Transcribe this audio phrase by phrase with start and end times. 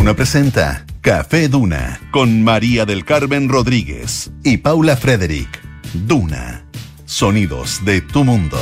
[0.00, 5.60] Duna presenta Café Duna con María del Carmen Rodríguez y Paula Frederick.
[5.92, 6.64] Duna.
[7.04, 8.56] Sonidos de tu mundo.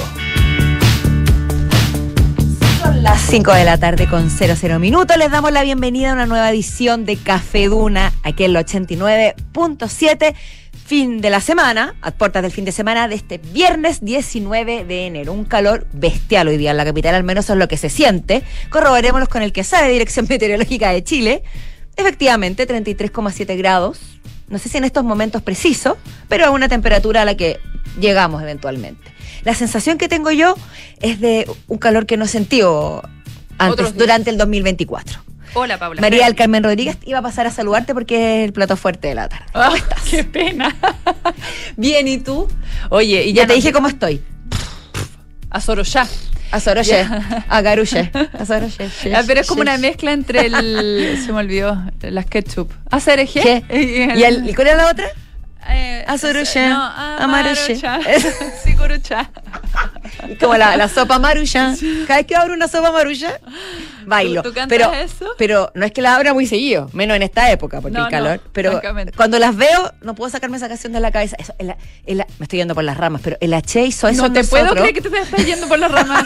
[2.82, 5.16] Son las 5 de la tarde con 00 minutos.
[5.16, 10.34] Les damos la bienvenida a una nueva edición de Café Duna, aquí en el 89.7
[10.88, 15.06] fin de la semana, a puertas del fin de semana de este viernes 19 de
[15.06, 15.34] enero.
[15.34, 18.42] Un calor bestial hoy día en la capital, al menos es lo que se siente.
[18.70, 21.42] Corroborémoslos con el que sabe Dirección Meteorológica de Chile.
[21.94, 24.00] Efectivamente, 33,7 grados.
[24.48, 27.60] No sé si en estos momentos precisos, pero a una temperatura a la que
[28.00, 29.12] llegamos eventualmente.
[29.44, 30.54] La sensación que tengo yo
[31.02, 33.02] es de un calor que no he sentido
[33.58, 35.20] antes, durante el 2024.
[35.54, 36.00] Hola, Paula.
[36.00, 39.14] María del Carmen Rodríguez iba a pasar a saludarte porque es el plato fuerte de
[39.14, 39.46] la tarde.
[39.52, 40.02] ¿Cómo estás?
[40.02, 40.74] Qué pena.
[41.76, 42.48] Bien, ¿y tú?
[42.90, 44.22] Oye, y ya, te dije cómo estoy.
[45.50, 46.06] A Soroya.
[46.50, 47.58] A Soroche, a a.
[47.58, 51.18] Ah, pero es como una mezcla entre el.
[51.24, 52.70] se me olvidó, las ketchup.
[52.90, 53.64] A Cereje.
[53.70, 55.10] ¿Y, el, ¿Y cuál era la otra?
[55.70, 56.68] Eh, a Soroche.
[60.28, 61.74] No, como la, la sopa marucha.
[62.06, 63.38] Cada vez que abro una sopa marucha,
[64.06, 64.42] bailo.
[64.42, 65.26] ¿Tú, tú pero, eso?
[65.38, 68.10] pero no es que la abra muy seguido, menos en esta época, porque No, el
[68.10, 68.36] calor.
[68.36, 68.80] no, pero
[69.16, 71.36] cuando las veo, no puedo sacarme esa canción de la cabeza.
[71.38, 71.74] Eso, el-
[72.06, 74.74] el- me estoy yendo por las ramas, pero el H hizo eso no te puedo
[74.74, 76.24] creer que te estás yendo por las ramas.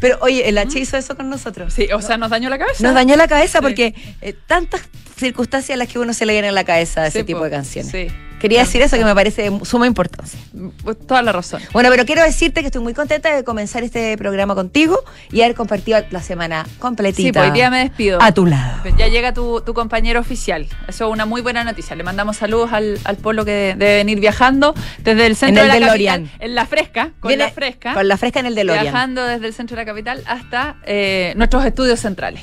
[0.00, 1.72] Pero oye, el H hizo eso con nosotros.
[1.72, 2.82] Sí, o sea, nos dañó la cabeza.
[2.82, 3.62] Nos dañó la cabeza Sí.
[3.62, 4.82] porque eh, tantas
[5.22, 7.44] circunstancias en las que uno se le viene en la cabeza ese Sí, tipo po.
[7.46, 7.90] de canciones.
[7.90, 8.08] Sí.
[8.42, 10.36] Quería decir eso que me parece de suma importancia.
[10.82, 11.62] Pues, Toda la razón.
[11.72, 14.98] Bueno, pero quiero decirte que estoy muy contenta de comenzar este programa contigo
[15.30, 17.22] y haber compartido la semana completita.
[17.28, 18.20] Sí, pues hoy día me despido.
[18.20, 18.82] A tu lado.
[18.98, 20.66] Ya llega tu, tu compañero oficial.
[20.88, 21.94] Eso es una muy buena noticia.
[21.94, 25.74] Le mandamos saludos al, al polo que debe venir viajando desde el centro En el
[25.74, 26.24] de la DeLorean.
[26.24, 26.44] capital.
[26.48, 27.94] En la fresca, con Viene la fresca.
[27.94, 28.82] Con la fresca en el DeLorean.
[28.82, 32.42] Viajando desde el centro de la capital hasta eh, nuestros estudios centrales.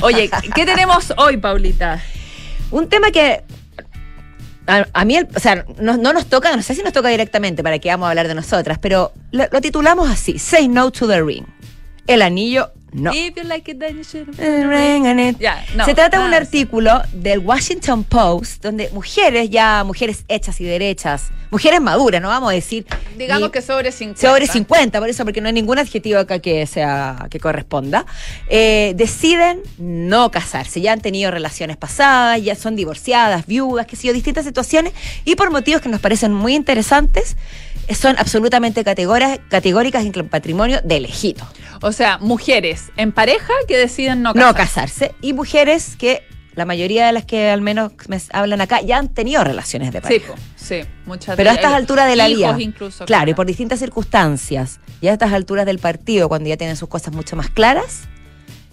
[0.00, 2.02] Oye, ¿qué tenemos hoy, Paulita?
[2.70, 3.42] Un tema que
[4.66, 7.62] a, mí, el- o sea, no, no nos toca, no sé si nos toca directamente
[7.62, 11.22] para que vamos a hablar de nosotras, pero lo titulamos así, Say No to the
[11.22, 11.44] Ring.
[12.06, 13.12] El anillo, no.
[13.12, 15.38] If you like it, then you should- The ring and it.
[15.38, 16.42] Ya, no, Se trata de un eso.
[16.42, 22.50] artículo del Washington Post donde mujeres, ya mujeres hechas y derechas, mujeres maduras, no vamos
[22.50, 22.86] a decir
[23.18, 24.20] Digamos que sobre 50.
[24.20, 28.06] sobre 50, por eso, porque no hay ningún adjetivo acá que sea que corresponda,
[28.48, 30.80] eh, deciden no casarse.
[30.80, 34.92] Ya han tenido relaciones pasadas, ya son divorciadas, viudas, que sé yo, distintas situaciones,
[35.24, 37.36] y por motivos que nos parecen muy interesantes,
[37.94, 41.46] son absolutamente categóricas, categóricas en el patrimonio de lejito.
[41.82, 44.56] O sea, mujeres en pareja que deciden no No casarse.
[45.08, 45.14] casarse.
[45.20, 46.22] Y mujeres que,
[46.54, 49.98] la mayoría de las que al menos me hablan acá, ya han tenido relaciones de
[49.98, 50.32] Sí, pareja.
[50.34, 52.56] po, sí, muchas Pero a estas alturas de la vida.
[52.60, 53.04] incluso.
[53.06, 56.88] Claro, y por distintas circunstancias, y a estas alturas del partido, cuando ya tienen sus
[56.88, 58.02] cosas mucho más claras,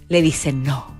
[0.09, 0.95] le dicen no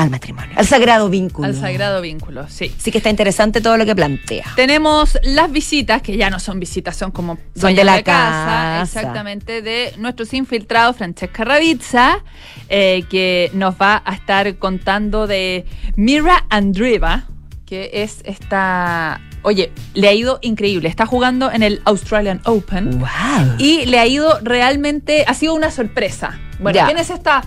[0.00, 1.46] al matrimonio, al sagrado vínculo.
[1.46, 2.74] Al sagrado vínculo, sí.
[2.78, 4.46] Sí que está interesante todo lo que plantea.
[4.56, 8.80] Tenemos las visitas, que ya no son visitas, son como Son de la casa.
[8.82, 12.24] exactamente, de nuestros infiltrados, Francesca Ravizza,
[12.70, 15.66] eh, que nos va a estar contando de
[15.96, 17.24] Mira Andreeva,
[17.66, 19.20] que es esta.
[19.42, 20.88] Oye, le ha ido increíble.
[20.88, 23.00] Está jugando en el Australian Open.
[23.00, 23.56] ¡Wow!
[23.58, 26.38] Y le ha ido realmente, ha sido una sorpresa.
[26.58, 26.84] Bueno.
[26.86, 27.42] ¿quién es esta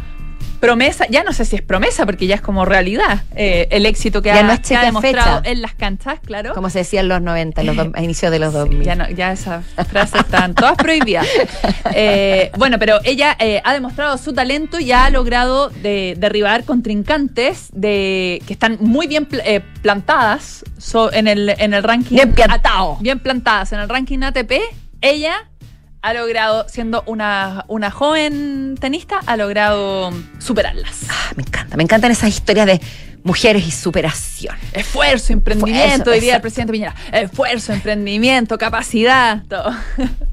[0.60, 1.06] promesa?
[1.10, 4.30] Ya no sé si es promesa, porque ya es como realidad eh, el éxito que,
[4.30, 5.52] Ya ha, no es que ha demostrado fecha.
[5.52, 6.54] en las canchas, claro.
[6.54, 8.84] Como se decía en los 90, en los do- a inicios de los Sí, 2000.
[8.84, 11.28] ya, no, ya esas frases están todas prohibidas.
[11.96, 17.70] Eh, bueno, pero ella eh, ha demostrado su talento y ha logrado de- derribar contrincantes
[17.74, 22.16] de, que están muy bien pl- plantadas so- en, el, en el ranking.
[22.16, 22.98] Bien plantado.
[23.00, 24.54] bien plantadas en el ranking ATP.
[25.02, 25.36] Ella
[26.04, 31.06] ha logrado, siendo una, una joven tenista, ha logrado superarlas.
[31.10, 32.82] Ah, me encanta, me encantan esas historias de
[33.24, 34.56] mujeres y superación.
[34.74, 36.96] Esfuerzo, emprendimiento, Esfuerzo, diría el presidente Piñera.
[37.14, 39.74] Esfuerzo, emprendimiento, capacidad, todo.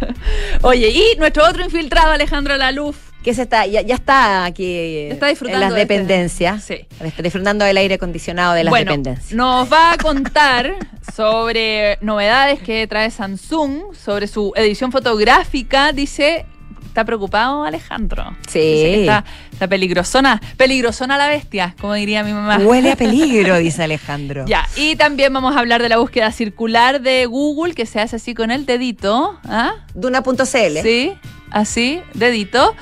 [0.62, 3.09] Oye, y nuestro otro infiltrado, Alejandro Laluf.
[3.22, 6.64] Que se está, ya, ya está aquí eh, Está disfrutando en las de este- dependencias.
[6.64, 6.86] Sí.
[7.04, 9.32] Está disfrutando del aire acondicionado de las bueno, dependencias.
[9.32, 10.74] nos va a contar
[11.14, 15.92] sobre novedades que trae Samsung, sobre su edición fotográfica.
[15.92, 16.46] Dice,
[16.86, 18.24] ¿está preocupado Alejandro?
[18.48, 18.58] Sí.
[18.58, 22.56] Dice que está, está peligrosona, peligrosona la bestia, como diría mi mamá.
[22.58, 24.46] Huele a peligro, dice Alejandro.
[24.46, 28.16] Ya, y también vamos a hablar de la búsqueda circular de Google, que se hace
[28.16, 29.38] así con el dedito.
[29.44, 29.72] ¿ah?
[29.94, 30.78] Duna.cl.
[30.82, 31.12] Sí,
[31.50, 32.74] así, dedito,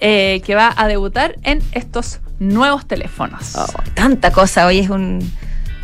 [0.00, 3.54] eh, que va a debutar en estos nuevos teléfonos.
[3.56, 5.30] Oh, tanta cosa, hoy es un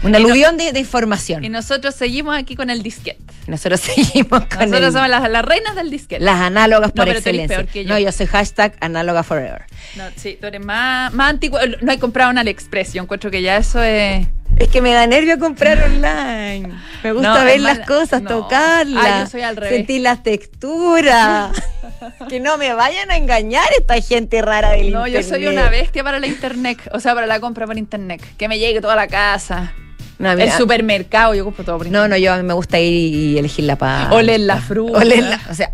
[0.04, 1.44] Un aluvión de, de información.
[1.44, 3.22] Y nosotros seguimos aquí con el disquete.
[3.46, 6.24] Nosotros seguimos con Nosotros el- somos las, las reinas del disquete.
[6.24, 7.56] las análogas No, por pero excelencia.
[7.58, 7.90] peor que yo.
[7.90, 9.62] No, yo soy hashtag análoga forever.
[9.96, 11.58] No, sí, tú eres más, más antiguo.
[11.80, 12.92] No hay comprado en AliExpress.
[12.94, 14.26] Yo encuentro que ya eso es.
[14.58, 16.72] Es que me da nervio comprar online.
[17.02, 18.28] Me gusta No, ver las mala- cosas, no.
[18.30, 19.04] tocarlas.
[19.06, 19.76] Ah, yo soy al revés.
[19.76, 21.50] Sentir las texturas.
[22.28, 25.28] que no me vayan a engañar esta gente rara del No, yo internet.
[25.28, 26.78] soy una bestia para la internet.
[26.92, 28.22] O sea, para la compra por internet.
[28.36, 29.72] Que me llegue toda la casa.
[30.18, 32.10] No, El supermercado, yo compro todo por no, internet.
[32.10, 34.12] no, yo a mí me gusta ir y elegir la paz.
[34.12, 34.98] Oler la fruta.
[35.00, 35.72] Oler la, o sea,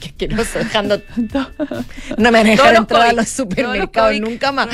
[0.00, 1.00] qué asqueroso, dejando
[2.18, 4.30] No me van a dejar Todos los entrar a los supermercados los COVID.
[4.30, 4.68] nunca más.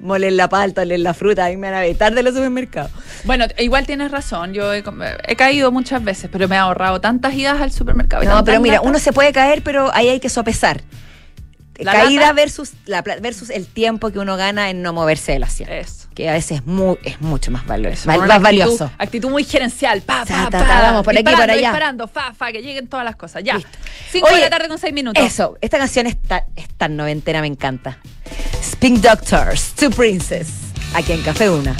[0.00, 2.90] Moler la palta, oler la fruta, a mí me van a vetar de los supermercados.
[3.24, 4.52] Bueno, igual tienes razón.
[4.54, 4.82] Yo he,
[5.28, 8.24] he caído muchas veces, pero me he ahorrado tantas idas al supermercado.
[8.24, 8.88] No, pero mira, latas.
[8.88, 10.82] uno se puede caer, pero ahí hay que sopesar.
[11.78, 12.32] La Caída lata.
[12.34, 15.72] versus, la, versus el tiempo que uno gana en no moverse del asiento.
[15.72, 16.08] Eso.
[16.14, 18.06] Que a veces es, muy, es mucho más valioso.
[18.06, 18.90] Val- más actitud- valioso.
[18.98, 20.02] Actitud muy gerencial.
[20.02, 21.54] Pa, pa, pa, vamos por aquí, por allá.
[21.54, 23.42] disparando, fa, fa, que lleguen todas las cosas.
[23.42, 23.54] Ya.
[23.54, 23.70] Listo.
[24.10, 25.24] 5 de la tarde con 6 minutos.
[25.24, 27.98] Eso, esta canción es, ta- es tan noventera, me encanta.
[28.60, 30.48] Spin Doctors, Two Princess,
[30.94, 31.74] aquí en Café Una.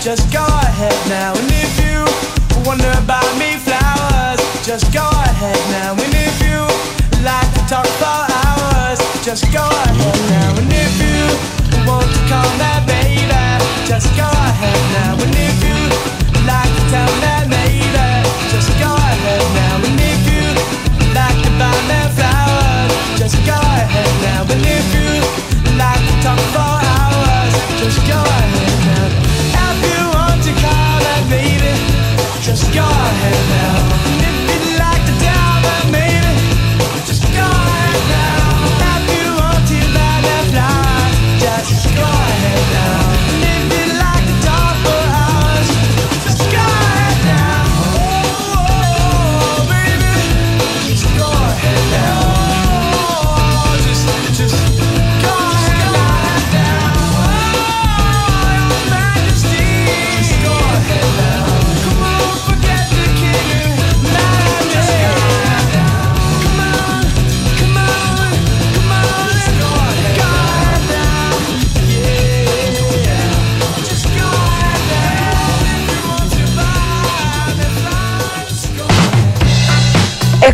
[0.00, 1.49] Just go ahead now.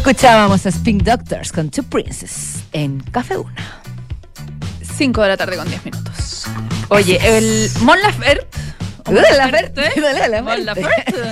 [0.08, 3.82] Escuchábamos a Spink Doctors con Two Princes en Café Una.
[4.96, 6.44] 5 de la tarde con 10 minutos.
[6.90, 8.46] Oye, el Mon Laferte.
[9.04, 10.00] o Mon dale, Laferte.
[10.42, 11.14] Mon Laferte.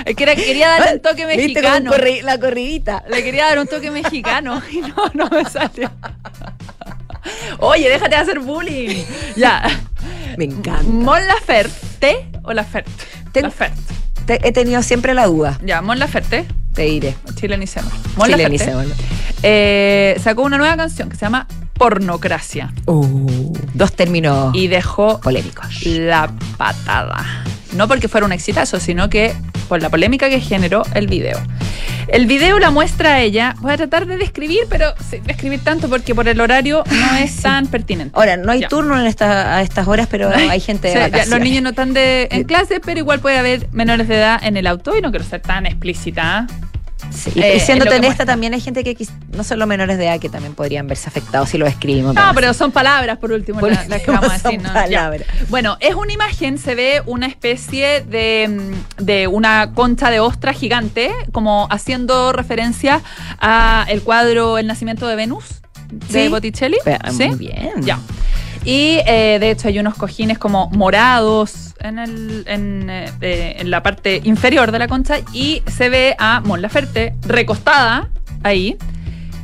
[0.06, 1.92] Es que era- quería darle un toque ¿Viste como un mexicano.
[1.92, 3.04] corri- la corridita?
[3.10, 5.92] Le quería dar un toque mexicano y no, no me salió.
[7.58, 9.04] Oye, déjate de hacer bullying.
[9.36, 9.62] Ya.
[10.38, 10.84] Me encanta.
[10.84, 12.90] Mon Laferte o Laferte.
[13.30, 13.76] Ten- Laferte.
[14.30, 16.44] Te- he tenido siempre la duda, Ya, Mon Laferte.
[16.72, 17.16] te diré.
[17.34, 17.92] Chilenicemos.
[18.16, 18.58] Mon Laferte.
[18.58, 18.94] Chilenicémoslo.
[19.42, 25.82] eh, sacó una nueva canción que se llama Pornocracia Uh, dos términos y dejó polémicos.
[25.84, 27.24] la patada.
[27.74, 29.34] No porque fuera un exitazo, sino que
[29.70, 31.38] por la polémica que generó el video.
[32.08, 33.54] El video la muestra a ella.
[33.60, 34.92] Voy a tratar de describir, pero
[35.24, 38.12] describir tanto porque por el horario no es tan pertinente.
[38.18, 38.68] Ahora, no hay Ya.
[38.68, 41.94] turno en esta, a estas horas, pero hay gente de ya los niños no están
[41.94, 45.10] de, en clase, pero igual puede haber menores de edad en el auto y no
[45.10, 46.48] quiero ser tan explícita.
[47.10, 50.06] Sí, y- eh, y que honesta, también hay gente que no son los menores de
[50.06, 52.14] edad que también podrían verse afectados si lo escribimos.
[52.14, 54.62] No, pero son palabras por último Por la- las que último vamos a decir.
[54.62, 54.72] ¿no?
[54.72, 55.26] Palabras.
[55.48, 58.48] Bueno, es una imagen, se ve una especie de,
[58.98, 63.00] mm, de una concha de ostra gigante, como haciendo referencia
[63.40, 65.44] a el cuadro El nacimiento de Venus
[65.90, 66.28] de Sí.
[66.28, 66.78] Botticelli.
[66.84, 67.26] Pero, ¿Sí?
[67.28, 67.72] Muy bien.
[67.82, 67.98] Ya.
[68.64, 73.82] Y eh, de hecho hay unos cojines como morados en, el, en, eh, en la
[73.82, 78.10] parte inferior de la concha y se ve a Mon Laferte recostada
[78.42, 78.76] ahí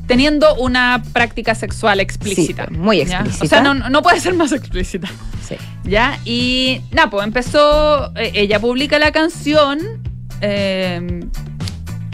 [0.07, 2.67] teniendo una práctica sexual explícita.
[2.69, 3.21] Sí, muy ¿ya?
[3.21, 3.45] explícita.
[3.45, 5.09] O sea, no, no puede ser más explícita.
[5.47, 5.57] Sí.
[5.85, 6.19] ¿Ya?
[6.25, 9.79] Y nada, pues empezó, eh, ella publica la canción
[10.41, 11.21] eh,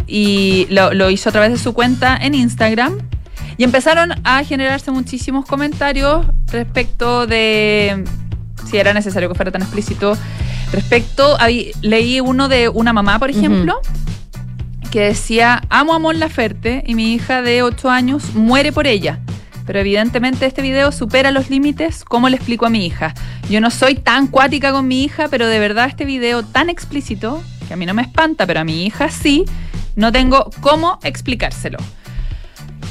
[0.06, 2.98] y lo, lo hizo a través de su cuenta en Instagram
[3.62, 8.02] y empezaron a generarse muchísimos comentarios respecto de
[8.68, 10.18] si era necesario que fuera tan explícito.
[10.72, 13.80] Respecto, ahí leí uno de una mamá, por ejemplo,
[14.90, 19.20] que decía, amo a Mon Laferte y mi hija de 8 años muere por ella.
[19.64, 22.02] Pero evidentemente este video supera los límites.
[22.02, 23.14] ¿Cómo le explico a mi hija?
[23.48, 27.40] Yo no soy tan cuática con mi hija, pero de verdad este video tan explícito,
[27.68, 29.44] que a mí no me espanta, pero a mi hija sí,
[29.94, 31.78] no tengo cómo explicárselo.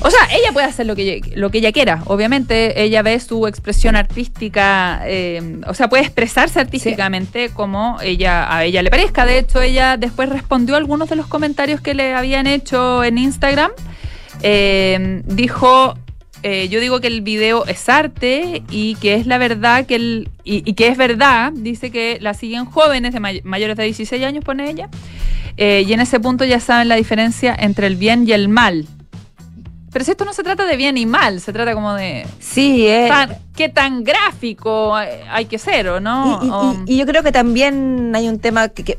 [0.03, 2.01] O sea, ella puede hacer lo que ella, lo que ella quiera.
[2.05, 8.65] Obviamente, ella ve su expresión artística, eh, o sea, puede expresarse artísticamente como ella a
[8.65, 9.25] ella le parezca.
[9.25, 13.19] De hecho, ella después respondió a algunos de los comentarios que le habían hecho en
[13.19, 13.71] Instagram.
[14.41, 15.95] Eh, dijo,
[16.43, 20.29] eh, yo digo que el video es arte y que es la verdad que el,
[20.43, 21.51] y, y que es verdad.
[21.53, 24.89] Dice que la siguen jóvenes de may- mayores de 16 años, pone ella.
[25.57, 28.87] Eh, y en ese punto ya saben la diferencia entre el bien y el mal.
[29.91, 32.87] Pero si esto no se trata de bien y mal, se trata como de Sí,
[32.87, 33.07] eh.
[33.09, 36.39] tan- qué tan gráfico hay que ser, ¿o no?
[36.41, 38.97] Y, y- O- y- y yo creo que también hay un tema que, que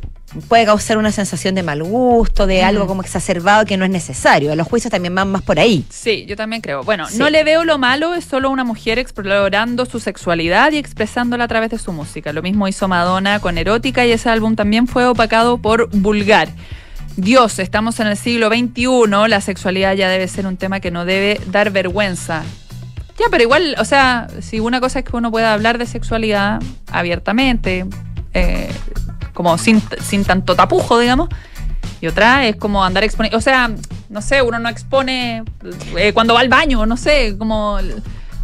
[0.49, 2.67] puede causar una sensación de mal gusto, de Mm.
[2.67, 4.55] algo como exacerbado que no es necesario.
[4.57, 5.85] Los juicios también van más por ahí.
[5.91, 6.83] Sí, yo también creo.
[6.85, 7.19] Bueno, Sí.
[7.19, 11.49] no le veo lo malo, es solo una mujer explorando su sexualidad y expresándola a
[11.49, 12.33] través de su música.
[12.33, 16.49] Lo mismo hizo Madonna con Erótica y ese álbum también fue opacado por Vulgar.
[17.17, 18.87] Dios, estamos en el siglo XXI,
[19.29, 22.43] la sexualidad ya debe ser un tema que no debe dar vergüenza.
[23.19, 26.63] Ya, pero igual, o sea, si una cosa es que uno pueda hablar de sexualidad
[26.91, 27.85] abiertamente,
[28.33, 28.71] eh,
[29.35, 31.29] como sin, sin tanto tapujo, digamos,
[32.01, 33.71] y otra es como andar exponiendo, o sea,
[34.09, 35.45] no sé, uno no expone
[35.97, 37.79] eh, cuando va al baño, no sé, como...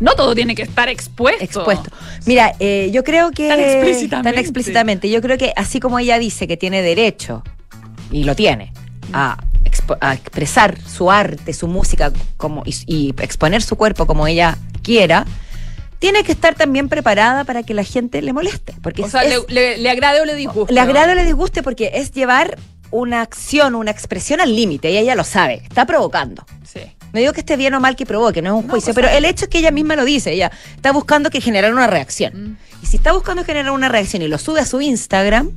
[0.01, 1.43] No todo tiene que estar expuesto.
[1.43, 1.91] Expuesto.
[2.25, 3.49] Mira, eh, yo creo que.
[3.49, 4.31] Tan explícitamente.
[4.31, 5.11] Tan explícitamente.
[5.11, 7.43] Yo creo que así como ella dice que tiene derecho,
[8.11, 8.73] y lo tiene,
[9.13, 9.39] a,
[10.13, 15.25] expresar su arte, su música como, y, y exponer su cuerpo como ella quiera,
[15.99, 18.75] tiene que estar también preparada para que la gente le moleste.
[18.83, 20.73] Porque O es- sea, es- le, le- le agrade o le disguste.
[20.73, 20.87] le ¿no?
[20.87, 22.57] agrada o le disguste porque es llevar
[22.91, 26.45] una acción, una expresión al límite, y ella lo sabe, está provocando.
[26.65, 26.81] Sí.
[27.13, 29.07] No digo que esté bien o mal que provoque, no es un No, juicio, pues,
[29.07, 31.87] pero el hecho es que ella misma lo dice, ella está buscando que generar una
[31.87, 32.53] reacción.
[32.53, 32.57] Mm.
[32.83, 35.51] Y si está buscando generar una reacción y lo sube a su Instagram,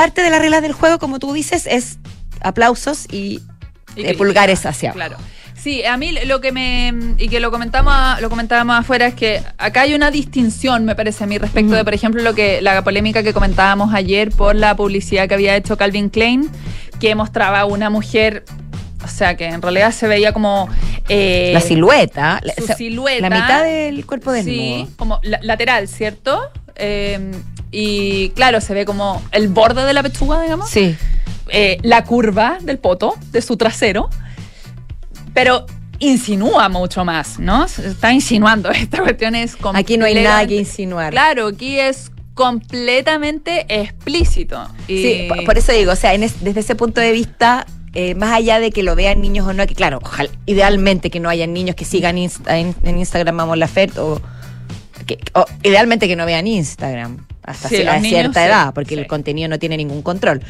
[0.00, 1.98] parte de la regla del juego, como tú dices, es
[2.40, 3.40] aplausos y,
[3.96, 4.98] Y eh, pulgares hacia abajo.
[5.08, 5.16] Claro.
[5.60, 9.42] Sí, a mí lo que me y que lo comentamos lo comentábamos afuera es que
[9.58, 12.84] acá hay una distinción, me parece a mí respecto de por ejemplo lo que la
[12.84, 16.48] polémica que comentábamos ayer por la publicidad que había hecho Calvin Klein
[17.00, 18.44] que mostraba a una mujer
[19.04, 20.68] o sea, que en realidad se veía como
[21.08, 23.28] eh, La silueta, la, su silueta.
[23.28, 24.54] la mitad del cuerpo desnudo.
[24.56, 26.40] Sí, como la- lateral, ¿cierto?
[26.78, 27.32] Eh,
[27.70, 30.70] y claro, se ve como el borde de la pechuga, digamos.
[30.70, 30.96] Sí.
[31.48, 34.08] eh, la curva del poto, de su trasero,
[35.34, 35.66] pero
[35.98, 37.64] insinúa mucho más, ¿no?
[37.64, 38.70] Está insinuando.
[38.72, 41.10] Esta cuestión es Aquí no hay nada que insinuar.
[41.10, 44.68] Claro, aquí es completamente explícito.
[44.86, 48.14] Y- Sí, por, eso digo, o sea, en es- desde ese punto de vista, eh,
[48.14, 51.28] más allá de que lo vean niños o no, que claro, ojalá, idealmente que no
[51.28, 54.20] hayan niños que sigan Insta- en, en Instagram Vamos la Fer, o,
[55.08, 58.94] que- o idealmente que no vean Instagram hasta Sí, a niños, cierta sí, edad, porque
[58.94, 59.00] sí.
[59.00, 60.40] el contenido no tiene ningún control.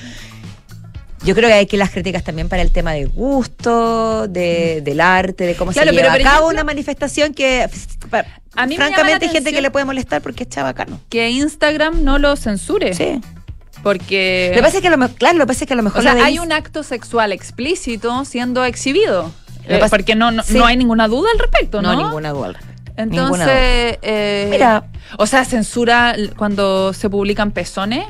[1.24, 5.00] Yo creo que hay que las críticas también para el tema de gusto, de, del
[5.00, 7.68] arte, de cómo Claro, se pero, lleva por a cabo ejemplo, una manifestación que,
[8.54, 11.00] A mí francamente, hay gente que le puede molestar porque es chabacano.
[11.08, 12.94] que Instagram no lo censure.
[12.94, 13.20] Sí.
[13.82, 14.48] Porque.
[14.50, 15.76] Lo que pasa es que a lo mejor, claro, lo que pasa es que a
[15.76, 19.32] lo mejor o sea, hay un acto sexual explícito siendo exhibido.
[19.68, 20.54] Eh, porque no, no, sí.
[20.54, 21.92] no hay ninguna duda al respecto, ¿no?
[21.94, 22.77] No, ninguna duda al respecto.
[23.02, 24.84] Entonces, eh, Mira.
[25.18, 28.04] o sea, censura cuando se publican pezones.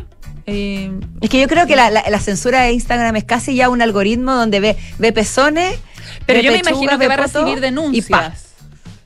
[0.46, 0.90] eh,
[1.20, 3.82] Es que yo creo que la, la- la censura de Instagram es casi ya un
[3.82, 5.78] algoritmo donde ve, ve pezones.
[6.26, 8.46] pero ve yo me imagino que va a recibir denuncias.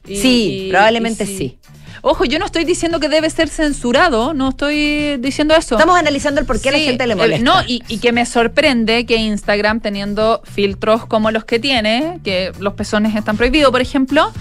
[0.07, 1.59] Y- Sí, y- probablemente y sí.
[2.05, 5.77] Ojo, yo no estoy diciendo que debe ser censurado, no estoy diciendo eso.
[5.77, 7.45] Estamos analizando el por qué a la gente le eh, molesta.
[7.45, 12.51] no, y, y que me sorprende que Instagram, teniendo filtros como los que tiene, que
[12.59, 14.33] los pezones están prohibidos, por ejemplo,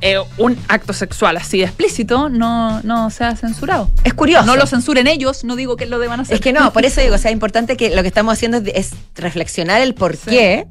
[0.00, 3.90] eh, un acto sexual así de explícito no, no sea censurado.
[4.04, 4.46] es curioso.
[4.46, 6.34] No lo censuren ellos, no digo que lo deban hacer.
[6.36, 8.58] es que no, por eso digo, o sea, es importante que lo que estamos haciendo
[8.58, 10.66] es, es reflexionar el porqué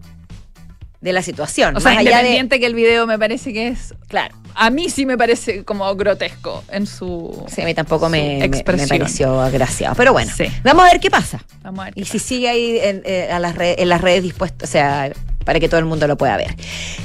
[1.01, 1.75] de la situación.
[1.77, 2.47] O sea, más allá de.
[2.59, 3.93] que el video me parece que es.
[4.07, 4.35] Claro.
[4.55, 7.45] A mí sí me parece como grotesco en su.
[7.53, 9.93] Sí, a mí tampoco me, me- pareció agraciado.
[9.95, 10.45] Pero bueno, Sí.
[10.63, 11.39] vamos a ver qué pasa.
[11.61, 11.93] Vamos a ver.
[11.93, 14.67] qué Y si sigue ahí en, eh, a las red- en las redes dispuesto, o
[14.67, 15.11] sea,
[15.47, 16.53] para que todo el mundo lo pueda ver.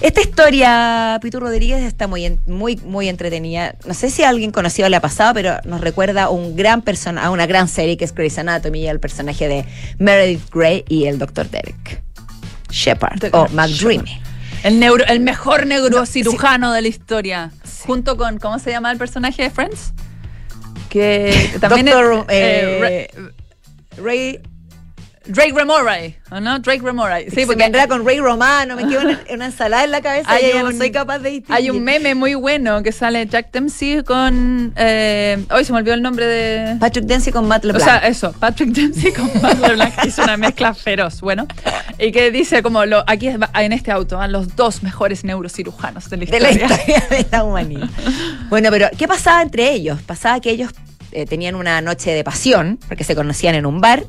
[0.01, 3.77] Esta historia, Pitu Rodríguez, está muy, muy, muy entretenida.
[3.87, 7.23] No sé si a alguien conocido le ha pasado, pero nos recuerda un gran persona,
[7.25, 9.65] a una gran serie que es Grey's Anatomy y el personaje de
[9.99, 11.49] Meredith Grey y el Dr.
[11.51, 12.03] Derek
[12.69, 14.21] Shepard o McDreamy.
[14.65, 17.53] El, neuro, el mejor neurocirujano de la historia.
[17.87, 19.93] Junto con, ¿cómo se llama el personaje de Friends?
[20.89, 23.09] Que también Doctor, es, eh,
[23.97, 24.41] Ra- Ray,
[25.27, 26.59] Drake Remoray, ¿o no?
[26.59, 27.31] Drake Remoray.
[27.31, 30.53] sí, porque vendrá con Ray Romano, me quedo una, una ensalada en la cabeza y
[30.53, 31.57] ya no soy capaz de distinguir.
[31.57, 34.73] hay un meme muy bueno que sale Jack Dempsey con...
[34.77, 36.77] Eh, hoy se me olvidó el nombre de...
[36.81, 37.85] Patrick Dempsey con Matt O LeBlanc.
[37.89, 41.47] sea, eso, Patrick Dempsey con Matt LeBlanc hizo una mezcla feroz, bueno.
[41.99, 46.17] Y que dice como, lo, aquí en este auto van los dos mejores neurocirujanos de
[46.17, 46.77] la de la historia.
[46.79, 47.89] historia de la humanidad.
[48.49, 50.03] Bueno, pero ¿qué pasaba entre ellos?
[50.03, 50.73] Pasaba que ellos
[51.13, 54.05] eh, tenían una noche de pasión, porque se conocían en un bar,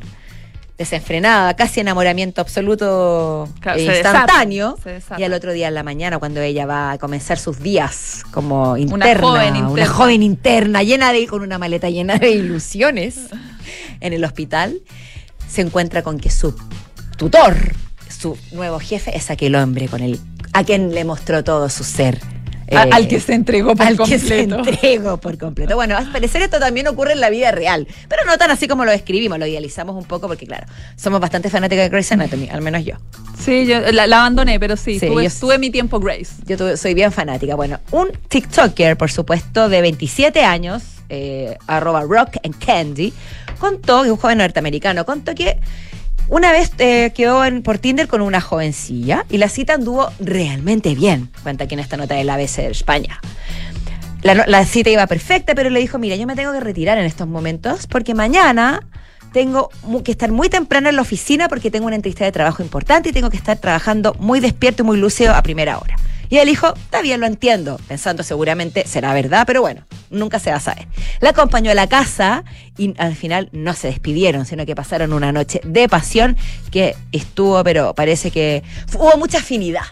[0.77, 4.77] desenfrenada, casi enamoramiento absoluto Claro, e se instantáneo.
[4.83, 4.99] se.
[5.17, 8.77] Y al otro día en la mañana, cuando ella va a comenzar sus días como
[8.77, 13.27] interna, joven una joven interna, llena de, con una maleta llena de ilusiones
[13.99, 14.81] en el hospital,
[15.47, 16.55] se encuentra con que su
[17.17, 17.55] tutor,
[18.09, 20.19] su nuevo jefe, es aquel hombre con el
[20.53, 22.19] a quien le mostró todo su ser.
[22.73, 24.69] Eh, al que se entregó por al que se completo.
[24.69, 25.75] entregó por completo.
[25.75, 28.85] Bueno, al parecer esto también ocurre en la vida real, pero no tan así como
[28.85, 32.61] lo describimos, lo idealizamos un poco porque, claro, somos bastante fanáticos de Grey's Anatomy, al
[32.61, 32.95] menos yo.
[33.39, 36.33] Sí, yo la, la abandoné, pero sí, Sí, tuve, yo- tuve mi tiempo Grace.
[36.45, 37.55] Yo tuve- soy bien fanática.
[37.55, 43.13] Bueno, un TikToker, por supuesto, de 27 años, eh, arroba rock and candy,
[43.59, 45.57] contó, que es un joven norteamericano, contó que
[46.29, 50.95] una vez eh, quedó en, por Tinder con una jovencilla y la cita anduvo realmente
[50.95, 53.19] bien, cuenta aquí en esta nota del ABC de España.
[54.21, 57.05] La, la cita iba perfecta, pero le dijo, mira, yo me tengo que retirar en
[57.05, 58.79] estos momentos porque mañana
[59.33, 59.69] tengo
[60.03, 63.11] que estar muy temprano en la oficina porque tengo una entrevista de trabajo importante y
[63.11, 65.97] tengo que estar trabajando muy despierto y muy lúcido a primera hora.
[66.33, 70.49] Y él dijo, está bien, lo entiendo, pensando seguramente será verdad, pero bueno, nunca se
[70.49, 70.87] va a saber.
[71.19, 72.43] La acompañó a la casa
[72.75, 76.35] y al final no se despidieron, sino que pasaron una noche de pasión
[76.71, 78.63] que estuvo, pero parece que
[78.95, 79.83] hubo mucha afinidad.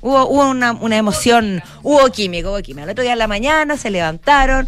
[0.00, 2.82] Hubo, hubo una, una emoción, hubo química, hubo química.
[2.82, 4.66] El otro día en la mañana se levantaron,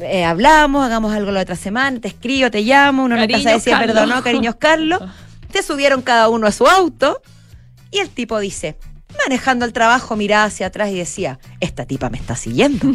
[0.00, 3.70] eh, hablamos, hagamos algo la otra semana, te escribo, te llamo, uno Cariños, sabe si
[3.70, 3.94] es Carlos.
[3.94, 5.00] verdad o no, cariños Carlos.
[5.52, 7.22] Se subieron cada uno a su auto
[7.92, 8.76] y el tipo dice,
[9.26, 12.92] manejando el trabajo, miraba hacia atrás y decía, esta tipa me está siguiendo.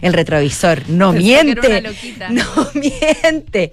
[0.00, 1.82] El retrovisor no Pensé miente.
[2.30, 3.72] No miente.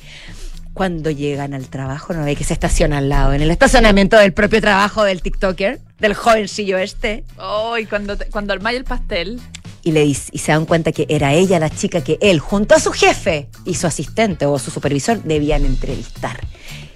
[0.73, 4.33] Cuando llegan al trabajo, no ve que se estaciona al lado, en el estacionamiento del
[4.33, 7.23] propio trabajo del TikToker, del jovencillo este.
[7.37, 9.39] Ay, cuando, te- cuando armáis el pastel.
[9.83, 12.73] Y, le dice, y se dan cuenta que era ella la chica que él, junto
[12.73, 16.39] a su jefe y su asistente o su supervisor, debían entrevistar.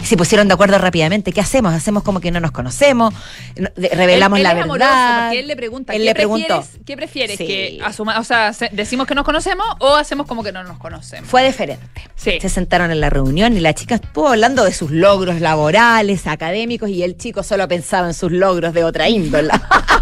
[0.02, 1.34] Se pusieron de acuerdo rápidamente.
[1.34, 1.74] ¿Qué hacemos?
[1.74, 3.14] ¿Hacemos como que no nos conocemos?
[3.76, 5.26] ¿Revelamos Él- él la es amoroso, verdad?
[5.28, 6.48] porque él le pregunta, Él ¿qué le preguntó.
[6.60, 6.86] prefieres?
[6.86, 7.38] ¿Qué prefieres?
[7.38, 7.46] Sí.
[7.48, 10.78] Que asuma, o sea, se- decimos que nos conocemos o hacemos como que no nos
[10.78, 11.30] conocemos.
[11.30, 11.84] Fue diferente.
[12.16, 12.38] Sí.
[12.40, 16.90] Se sentaron en la reunión y la chica estuvo hablando de sus logros laborales, académicos,
[16.90, 19.62] y el chico solo pensaba en sus logros de otra índola.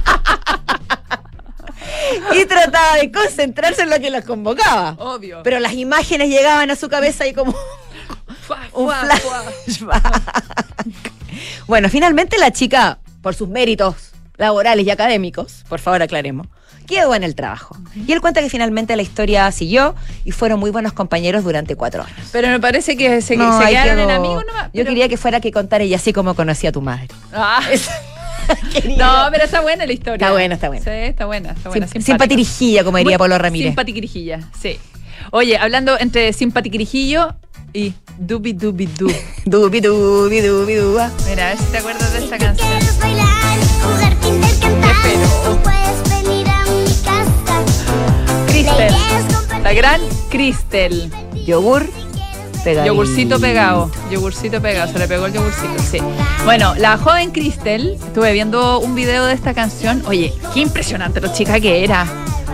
[2.35, 4.95] y trataba de concentrarse en lo que los convocaba.
[4.99, 5.41] Obvio.
[5.43, 7.55] Pero las imágenes llegaban a su cabeza y como
[8.73, 10.03] Un flashback.
[11.67, 13.95] bueno, finalmente la chica, por sus méritos
[14.37, 16.47] laborales y académicos, por favor aclaremos,
[16.87, 17.77] quedó en el trabajo.
[17.95, 22.03] Y él cuenta que finalmente la historia siguió y fueron muy buenos compañeros durante cuatro
[22.03, 22.29] años.
[22.31, 24.65] Pero me parece que se, No, se ahí quedaron en amigos nomás.
[24.65, 27.07] Yo pero- quería que fuera que contara ella así como conocí a tu madre.
[27.33, 27.61] Ah.
[28.97, 30.15] No, pero está buena la historia.
[30.15, 30.84] Está buena, está buena.
[30.84, 31.88] Sí, está buena, está buena.
[31.88, 32.05] Sim- simpática.
[32.36, 33.69] simpatirijilla, como diría Muy Polo Ramírez.
[33.69, 34.77] Simpatiquirijilla, sí.
[35.31, 37.36] Oye, hablando entre simpatiquirijillo
[37.73, 39.12] y dubi dubi du.
[39.45, 41.12] Dubi, dubi, dubi, dua.
[41.29, 42.67] Mira, a ver si te acuerdas de esta canción.
[42.69, 44.15] quieres bailar, jugar,
[44.62, 45.29] cantar, Espero.
[45.45, 48.45] tú puedes venir a mi casa.
[48.47, 48.93] Cristel.
[49.63, 51.12] La gran Cristel.
[51.45, 51.88] Yogur
[52.65, 52.93] pegadito.
[52.93, 53.91] Yogurcito pegado.
[54.12, 54.91] Yogurcito pegado.
[54.91, 55.99] Se le pegó el yogurcito, sí.
[56.43, 60.04] Bueno, la joven Cristel, estuve viendo un video de esta canción.
[60.06, 62.06] Oye, qué impresionante lo chica que era.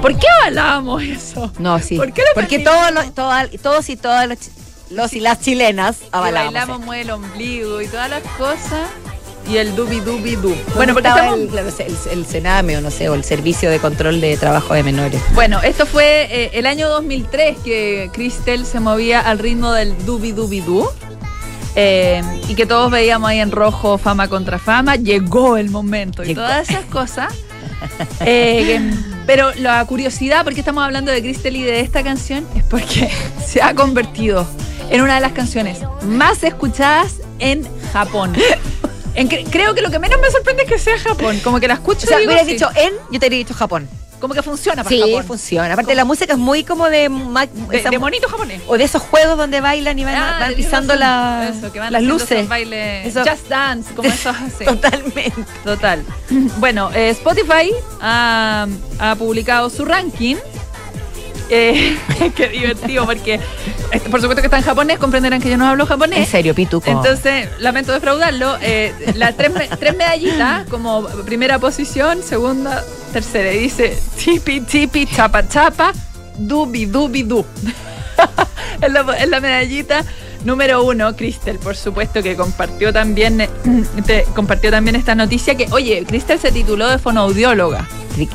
[0.02, 1.52] ¿Por qué hablábamos eso?
[1.58, 1.97] No, sí.
[1.97, 6.54] ¿Por qué lo Porque todos, los, todos y todas los, y las chilenas Y avalamos.
[6.54, 8.89] bailamos mueve el ombligo y todas las cosas.
[9.51, 10.49] Y el dubi dubi du.
[10.49, 11.39] ¿Dónde Bueno, porque estamos.
[11.39, 14.73] el, claro, el, el Sename o no sé, o el Servicio de Control de Trabajo
[14.73, 15.21] de Menores.
[15.33, 20.31] Bueno, esto fue eh, el año 2003 que Cristel se movía al ritmo del dubi
[20.31, 20.87] dubi du.
[21.75, 24.95] eh, y que todos veíamos ahí en rojo fama contra fama.
[24.95, 26.41] Llegó el momento y Llegó.
[26.41, 27.33] todas esas cosas.
[28.19, 28.79] Eh,
[29.25, 33.09] pero la curiosidad, porque estamos hablando de Cristel y de esta canción, es porque
[33.45, 34.45] se ha convertido
[34.91, 38.33] en una de las canciones más escuchadas en Japón.
[39.15, 41.39] En creo que lo que menos me sorprende es que sea Japón.
[41.43, 42.54] Como que la escucho O sea, y digo, hubieras sí.
[42.54, 43.89] dicho en, yo te dicho Japón.
[44.21, 45.24] como que funciona para Sí, Japón.
[45.26, 45.74] funciona.
[45.74, 48.62] Aparte, la música es muy como de, De, esa- de monito japonés.
[48.67, 51.91] o de esos juegos donde bailan y van, Ah, van pisando la- Eso, que van
[51.91, 52.32] las luces.
[52.32, 54.63] esos bailes Eso- Just Dance, como esos así.
[54.63, 55.34] Totalmente.
[55.63, 56.06] Total.
[56.60, 58.67] Bueno, eh, Spotify ha,
[59.00, 60.36] ha publicado su ranking.
[61.53, 61.97] Eh,
[62.35, 65.83] qué divertido, porque eh, por supuesto que está en japonés, comprenderán que yo no hablo
[65.83, 66.29] En japonés.
[66.29, 66.89] serio, Pituco.
[66.89, 68.55] Entonces, lamento defraudarlo.
[68.61, 73.51] eh, las tres, me- tres medallitas, como primera posición, segunda, tercera.
[73.51, 75.91] Y dice tipi, tipi, chapa, chapa,
[76.37, 77.45] dubi, dubi, du.
[78.81, 80.05] es, la, es la medallita
[80.45, 83.47] número uno, Cristel, por supuesto, que compartió también,
[84.05, 87.87] te- compartió también esta noticia que, oye, Cristel se tituló de fonoaudióloga.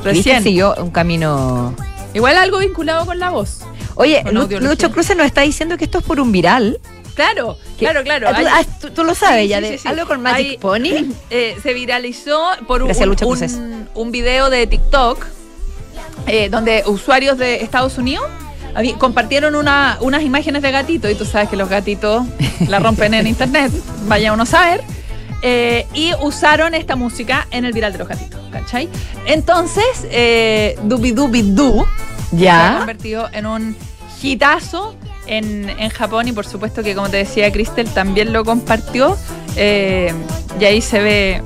[0.05, 0.43] Recién.
[0.43, 1.75] siguió un camino.
[2.17, 3.61] Igual algo vinculado con la voz.
[3.95, 4.25] Oye.
[4.33, 6.81] Lucho Cruces nos está diciendo que esto es por un viral.
[7.15, 8.29] Claro, claro, claro.
[8.29, 9.89] Ah, tú, Hay- ah, tú- tú lo sabes Sí, ya, de sí, sí.
[9.89, 11.13] algo con Magic Hay- Pony.
[11.31, 12.91] eh, se viralizó por un,
[13.95, 15.25] un, video de TikTok
[16.27, 18.25] eh, donde usuarios de Estados Unidos
[18.99, 22.25] compartieron una- unas imágenes de gatitos y tú sabes que los gatitos
[22.69, 23.73] la rompen en internet,
[24.09, 24.83] vaya uno a saber.
[25.43, 28.89] Eh, y usaron esta música en el viral de los gatitos, ¿cachai?
[29.27, 31.85] Entonces, eh, Dubi Dubi Du
[32.31, 32.77] se ha Ya.
[32.79, 33.77] convertido en un
[34.23, 34.95] hitazo
[35.27, 39.17] en, en Japón y por supuesto que como te decía Cristel también lo compartió
[39.57, 40.13] eh,
[40.59, 41.43] y ahí se ve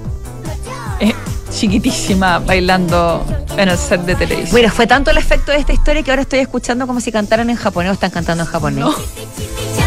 [1.01, 1.15] eh,
[1.53, 3.25] chiquitísima bailando
[3.57, 4.51] en el set de televisión.
[4.53, 7.51] Bueno, fue tanto el efecto de esta historia que ahora estoy escuchando como si cantaran
[7.51, 8.79] en japonés o están cantando en japonés.
[8.81, 8.95] No.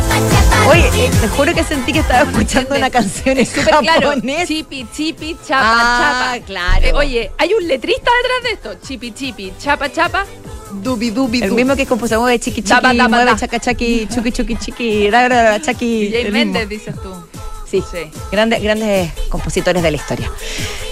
[0.70, 4.14] Oye, eh, te juro que sentí que estaba escuchando una canción en Súper claro,
[4.48, 6.46] chipi, chipi, chapa, Ah, chapa.
[6.46, 6.86] claro.
[6.86, 8.88] Eh, oye, hay un letrista detrás de esto.
[8.88, 10.26] Chipi, chipi, chapa, chapa,
[10.82, 11.56] dubi, dubi, El du.
[11.56, 13.40] mismo que compuso mueve chiqui chiqui, Tapa, tapa, mueve tapa.
[13.40, 16.14] chaca chaqui, chuqui chuqui chiqui, ra, ra, ra, chaqui.
[16.32, 17.14] Méndez, dices tú.
[17.70, 18.10] Sí, Sí.
[18.32, 20.32] Grandes, grandes compositores de la historia.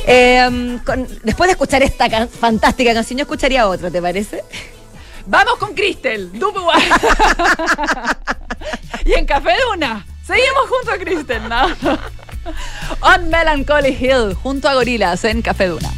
[0.05, 4.43] Eh, con- después de escuchar esta can- fantástica canción, yo escucharía otra, ¿te parece?
[5.25, 6.81] Vamos con Cristel, dubi, guay.
[9.05, 11.67] y en Café Duna, seguimos junto a Cristel, ¿no?
[13.01, 15.91] On Melancholy Hill, junto a Gorilas en Café Duna.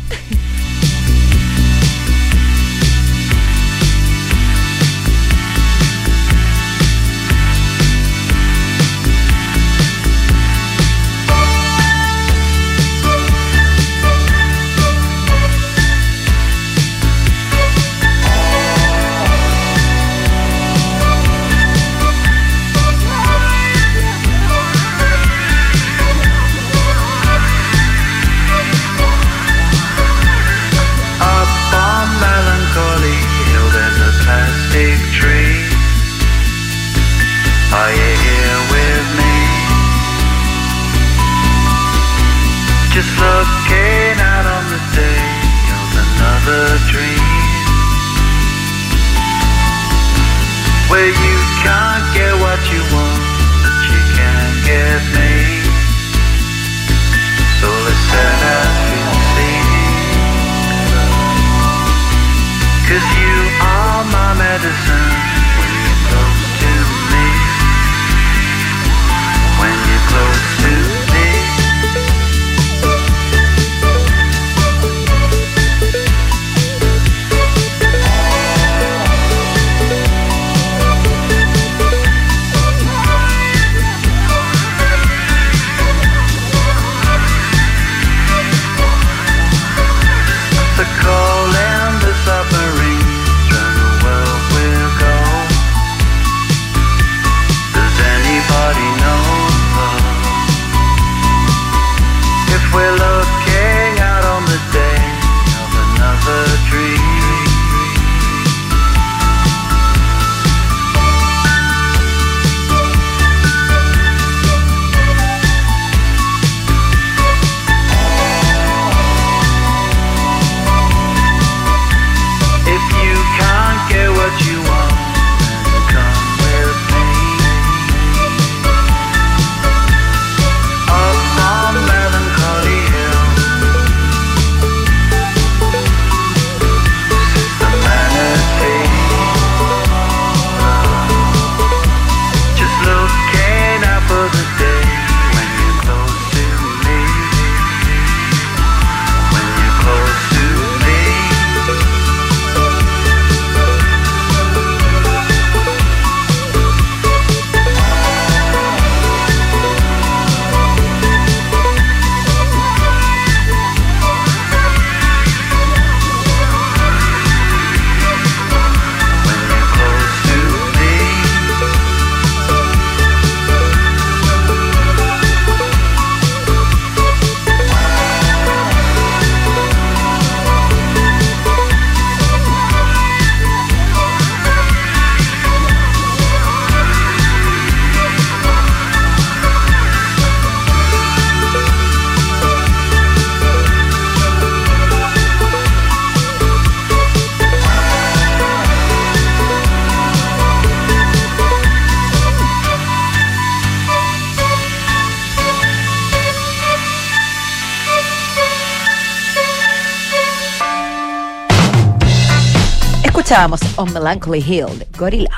[213.33, 215.31] Escuchábamos On Melancholy Hill de Gorilla.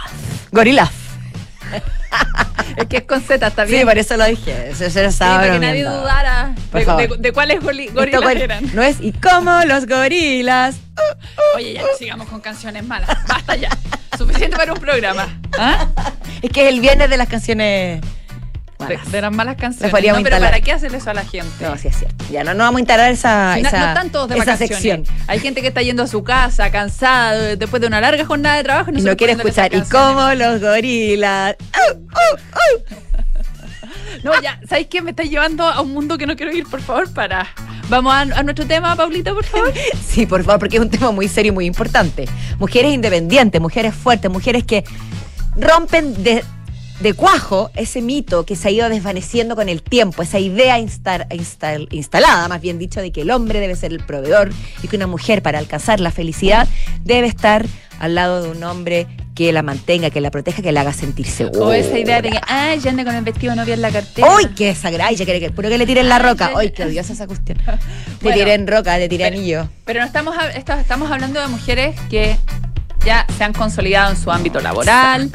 [0.51, 0.91] Gorilla.
[2.75, 3.79] Es que es con Z, está bien.
[3.81, 4.71] Sí, por eso lo dije.
[4.71, 7.07] Eso yo Sí, para que nadie dudara de, favor.
[7.09, 8.75] de- de cuáles gorilas eran.
[8.75, 10.75] No es y como los gorilas.
[11.55, 13.09] Oye, ya no sigamos con canciones malas.
[13.29, 13.69] Basta ya.
[14.17, 15.39] Suficiente para un programa.
[15.57, 15.87] ¿Ah?
[16.41, 18.01] Es que es el viernes de las canciones.
[18.89, 19.11] Malas.
[19.11, 19.91] de las malas canciones.
[19.91, 20.49] No, pero instalar.
[20.51, 21.51] ¿para qué hacerle eso a la gente?
[21.65, 22.25] No, sí es cierto.
[22.31, 24.45] Ya no, no vamos a instalar esa, Si no, esa, no están todos de esa
[24.45, 24.77] vacaciones.
[24.77, 25.03] sección.
[25.27, 28.57] Hay gente que está yendo a su casa cansada de- después de una larga jornada
[28.57, 29.73] de trabajo y no, no quiere escuchar.
[29.73, 31.55] Y como los gorilas.
[34.23, 35.01] No, ya, ¿sabes qué?
[35.01, 37.47] Me está llevando a un mundo que no quiero ir, por favor, para.
[37.89, 39.71] Vamos a, a nuestro tema, Paulita, por favor.
[40.07, 42.25] Sí, por favor, porque es un tema muy serio y muy importante.
[42.57, 44.83] Mujeres independientes, mujeres fuertes, mujeres que
[45.55, 46.43] rompen de,
[46.99, 51.27] de cuajo ese mito que se ha ido desvaneciendo con el tiempo, esa idea instar-
[51.29, 54.95] instal- instalada, más bien dicho, de que el hombre debe ser el proveedor y que
[54.95, 56.67] una mujer para alcanzar la felicidad
[57.03, 57.65] debe estar
[57.99, 61.27] al lado de un hombre que la mantenga, que la proteja, que la haga sentir
[61.27, 61.59] segura.
[61.65, 64.33] O esa idea de que, ay, ya anda con el vestido novio en la cartera.
[64.33, 64.69] ¡Uy, qué!
[64.69, 66.51] Ella quiere que, puro que le tiren la roca.
[66.55, 67.57] ¡Ay, qué odiosa esa cuestión!
[68.21, 69.69] Le tiren roca, le tiren pero- anillo.
[69.83, 72.37] Pero no estamos, estamos hablando de mujeres que
[73.05, 75.29] ya se han consolidado en su ámbito laboral,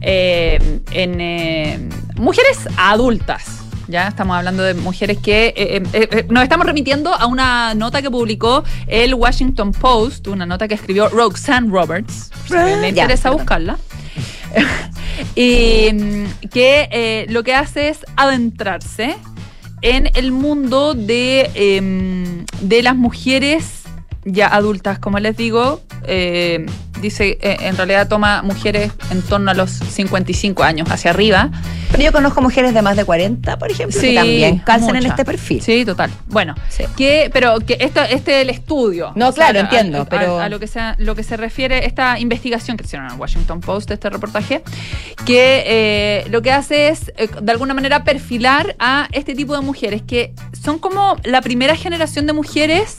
[0.00, 3.62] eh, en eh, mujeres adultas.
[3.88, 8.02] Ya estamos hablando de mujeres que eh, eh, eh, nos estamos remitiendo a una nota
[8.02, 12.30] que publicó el Washington Post, una nota que escribió Roxanne Roberts.
[12.48, 13.78] si le Ah, Ya, interesa buscarla.
[15.36, 19.16] y mm, que lo que hace es adentrarse
[19.82, 23.82] en el mundo de, em, de las mujeres
[24.28, 26.66] ya adultas, como les digo, eh,
[27.00, 31.50] dice, eh, en realidad toma mujeres en torno a los 55 años hacia arriba.
[31.92, 35.24] Pero yo conozco mujeres de más de 40, por ejemplo, que también calzan en este
[35.24, 35.62] perfil.
[35.62, 36.10] Sí, total.
[36.26, 36.84] Bueno, Sí.
[36.96, 39.12] que, pero que esto, este es el estudio.
[39.14, 42.76] No, claro, entiendo, a- pero- A, lo, que se, lo que se refiere, esta investigación
[42.76, 44.62] que hicieron en el Washington Post, este reportaje,
[45.24, 49.62] que eh, lo que hace es, eh, de alguna manera, perfilar a este tipo de
[49.62, 52.96] mujeres, que son como la primera generación de mujeres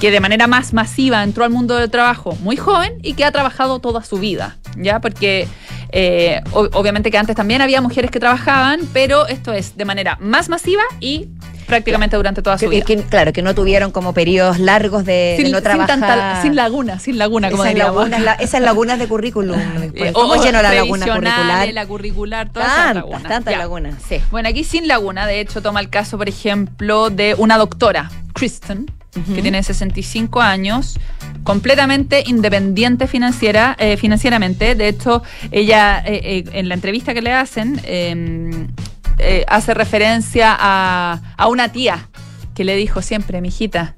[0.00, 3.32] que de manera más masiva entró al mundo del trabajo muy joven y que ha
[3.32, 5.00] trabajado toda su vida, ¿ya?
[5.00, 5.48] Porque
[5.90, 10.48] eh, obviamente que antes también había mujeres que trabajaban, pero esto es de manera más
[10.48, 11.28] masiva y
[11.66, 12.84] prácticamente durante toda su Que- vida.
[12.84, 15.88] que- claro, que no tuvieron como periodos largos de, de sin, no sin trabajar.
[16.00, 19.58] tanta- sin laguna, sin laguna, como esas, lagunas, la- esas lagunas de currículum.
[19.94, 21.72] Eh, ¿Cómo o llenó la laguna curricular?
[21.72, 23.22] La curricular, todas esas Tantas, lagunas.
[23.24, 23.58] tantas Ya.
[23.58, 24.20] lagunas, sí.
[24.30, 28.86] Bueno, aquí sin laguna, de hecho, toma el caso, por ejemplo, de una doctora, Kristen,
[29.34, 30.98] que tiene 65 años,
[31.44, 34.74] completamente independiente eh, financieramente.
[34.74, 41.20] De hecho, ella, eh, eh, en la entrevista que le hacen, eh, hace referencia a,
[41.36, 42.08] a una tía
[42.54, 43.94] que le dijo siempre, mijita,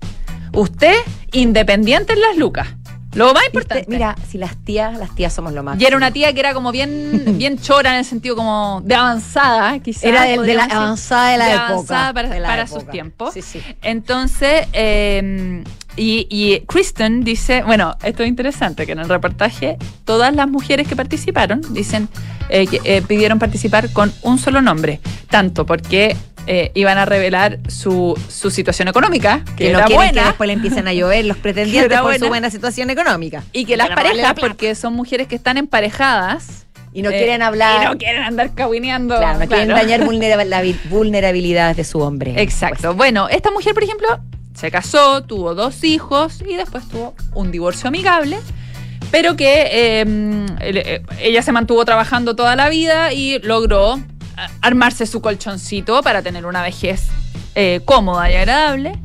[0.52, 0.94] usted
[1.33, 2.68] independiente en las lucas.
[3.14, 3.46] Lo más ¿Viste?
[3.49, 3.85] importante.
[3.88, 5.81] Mira, si las tías, las tías somos lo más.
[5.81, 8.94] Y era una tía que era como bien, bien chora en el sentido como de
[8.94, 10.05] avanzada, quizás.
[10.05, 10.77] Era de, de la decir.
[10.77, 11.66] avanzada de la De época.
[11.68, 12.81] avanzada para, de la para época.
[12.81, 13.35] sus tiempos.
[13.35, 13.61] Sí, sí.
[13.83, 15.64] Entonces, eh,
[15.96, 20.87] y, y Kristen dice, bueno, esto es interesante, que en el reportaje todas las mujeres
[20.87, 22.09] que participaron dicen
[22.49, 27.59] eh, que eh, pidieron participar con un solo nombre, tanto porque eh, iban a revelar
[27.68, 30.92] su, su situación económica, que, Que no era quieren que buena, después le empiecen a
[30.92, 32.29] llover los pretendientes por su buena.
[32.29, 33.42] buena situación económica.
[33.53, 37.42] y que las parejas, la porque son mujeres que están emparejadas, Y no eh, quieren
[37.42, 37.83] hablar.
[37.83, 39.16] Y no quieren andar cabineando.
[39.16, 39.83] Claro, no quieren claro.
[39.87, 42.33] dañar vulnerabil- vulnerabilidades de su hombre.
[42.33, 42.94] Pues, Exacto.
[42.94, 44.09] Bueno, esta mujer, por ejemplo,
[44.55, 48.38] se casó, tuvo dos hijos y después tuvo un divorcio amigable.
[49.12, 54.03] Pero que eh, el- eh, ella se mantuvo trabajando toda la vida y logró eh,
[54.61, 57.09] armarse su colchoncito para tener una vejez
[57.55, 58.98] eh, cómoda y agradable.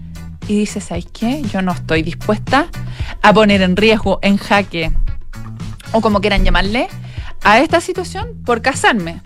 [0.48, 1.42] Y dice, ¿sabes qué?
[1.52, 2.68] Yo no estoy dispuesta
[3.22, 4.92] a poner en riesgo, en jaque,
[5.92, 6.88] o como quieran llamarle,
[7.44, 9.22] a esta situación por casarme.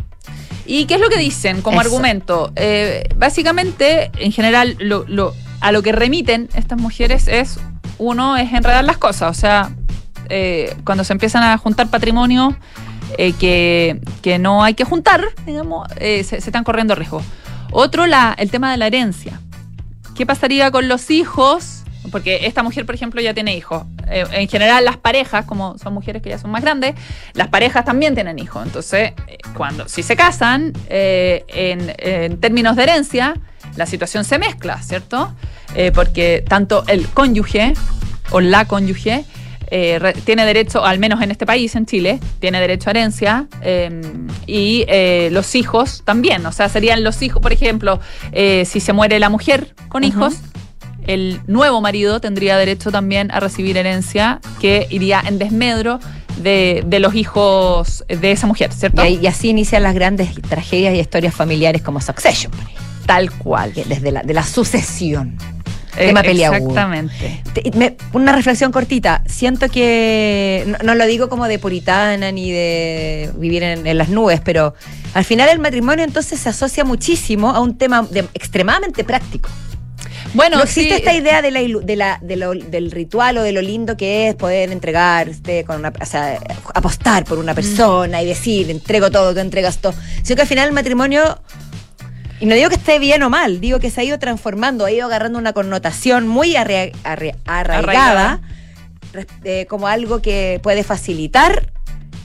[0.65, 1.89] ¿Y qué es lo que dicen como Eso.
[1.89, 2.51] argumento?
[2.55, 7.59] Eh, básicamente, en general, lo- lo- a lo que remiten estas mujeres es,
[7.97, 9.35] uno, es enredar las cosas.
[9.35, 9.71] O sea,
[10.29, 12.55] eh, cuando se empiezan a juntar patrimonio
[13.17, 17.21] eh, que, que no hay que juntar, digamos, eh, se, están corriendo riesgo.
[17.71, 19.41] Otro, el tema de la herencia.
[20.15, 21.83] ¿Qué pasaría con los hijos?
[22.11, 23.83] Porque esta mujer, por ejemplo, ya tiene hijos.
[24.09, 26.95] Eh, en general, las parejas, como son mujeres que ya son más grandes,
[27.33, 28.65] las parejas también tienen hijos.
[28.65, 29.13] Entonces,
[29.53, 33.35] cuando si se casan, en, términos de herencia,
[33.75, 35.33] la situación se mezcla, ¿cierto?
[35.93, 37.73] Porque tanto el cónyuge
[38.31, 39.25] o la cónyuge
[39.71, 43.47] eh, re- tiene derecho, al menos en este país, en Chile, tiene derecho a herencia
[43.61, 44.01] eh,
[44.47, 46.45] y eh, los hijos también.
[46.45, 47.99] O sea, serían los hijos, por ejemplo,
[48.31, 50.35] eh, si se muere la mujer con hijos,
[51.07, 55.99] el nuevo marido tendría derecho también a recibir herencia que iría en desmedro
[56.37, 59.03] de, de los hijos de esa mujer, ¿cierto?
[59.05, 62.51] Y, y así inician las grandes tragedias y historias familiares como Succession,
[63.05, 63.73] Tal cual.
[63.73, 65.35] desde la, de la sucesión.
[65.97, 66.69] Eh, Tema peliagudo.
[66.69, 67.43] Exactamente.
[67.53, 69.23] Te- me- una reflexión cortita.
[69.25, 74.09] Siento que, no, no lo digo como de puritana ni de vivir en, en las
[74.09, 74.75] nubes, pero
[75.13, 79.49] al final el matrimonio entonces se asocia muchísimo a un tema de- extremadamente práctico.
[80.35, 83.41] Bueno, no existe sí, esta idea de la, de la- de lo- del ritual o
[83.41, 86.39] de lo lindo que es poder entregarte con una, o sea,
[86.75, 89.93] apostar por una persona y decir, entrego todo, tú entregas todo.
[90.21, 91.39] Sino que al final el matrimonio,
[92.39, 94.91] y no digo que esté bien o mal, digo que se ha ido transformando, ha
[94.91, 98.41] ido agarrando una connotación muy arraigada,
[99.43, 101.71] eh, como algo que puede facilitar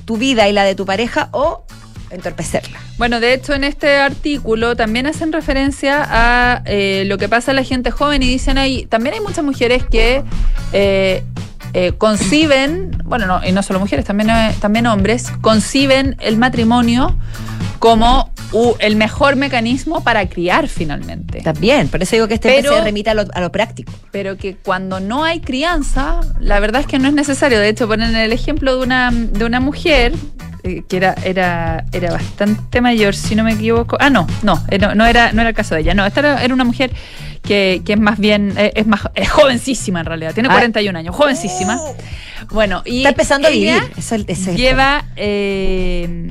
[0.05, 1.65] tu vida y la de tu pareja o
[2.11, 2.79] entorpecerla.
[2.97, 7.55] Bueno, de hecho en este artículo también hacen referencia a eh, lo que pasa a
[7.55, 10.23] la gente joven y dicen ahí, también hay muchas mujeres que
[10.73, 11.25] eh,
[11.73, 17.17] eh, conciben, bueno, no, y no solo mujeres, también, también hombres, conciben el matrimonio
[17.85, 18.31] como
[18.79, 21.43] el mejor mecanismo para criar finalmente.
[21.43, 23.93] También, por eso digo que este Pero- se remite a lo, a lo práctico.
[24.11, 27.61] pero que cuando no hay crianza, la verdad es que no es necesario.
[27.61, 30.15] De hecho, ponen el ejemplo de una, de una mujer
[30.63, 33.99] eh, que era, era, era bastante mayor, si no me equivoco.
[34.01, 35.93] Ah, no, no, eh, no, no era, no era el caso de ella.
[35.93, 36.91] No, esta era, era una mujer
[37.43, 40.53] que, que es más bien, eh, es más, es jovencísima en realidad, tiene Ah.
[40.55, 41.79] 41 años, jovencísima.
[42.51, 43.83] Bueno, y Está empezando a vivir.
[43.99, 45.05] Eso, Lleva.
[45.17, 46.31] eh,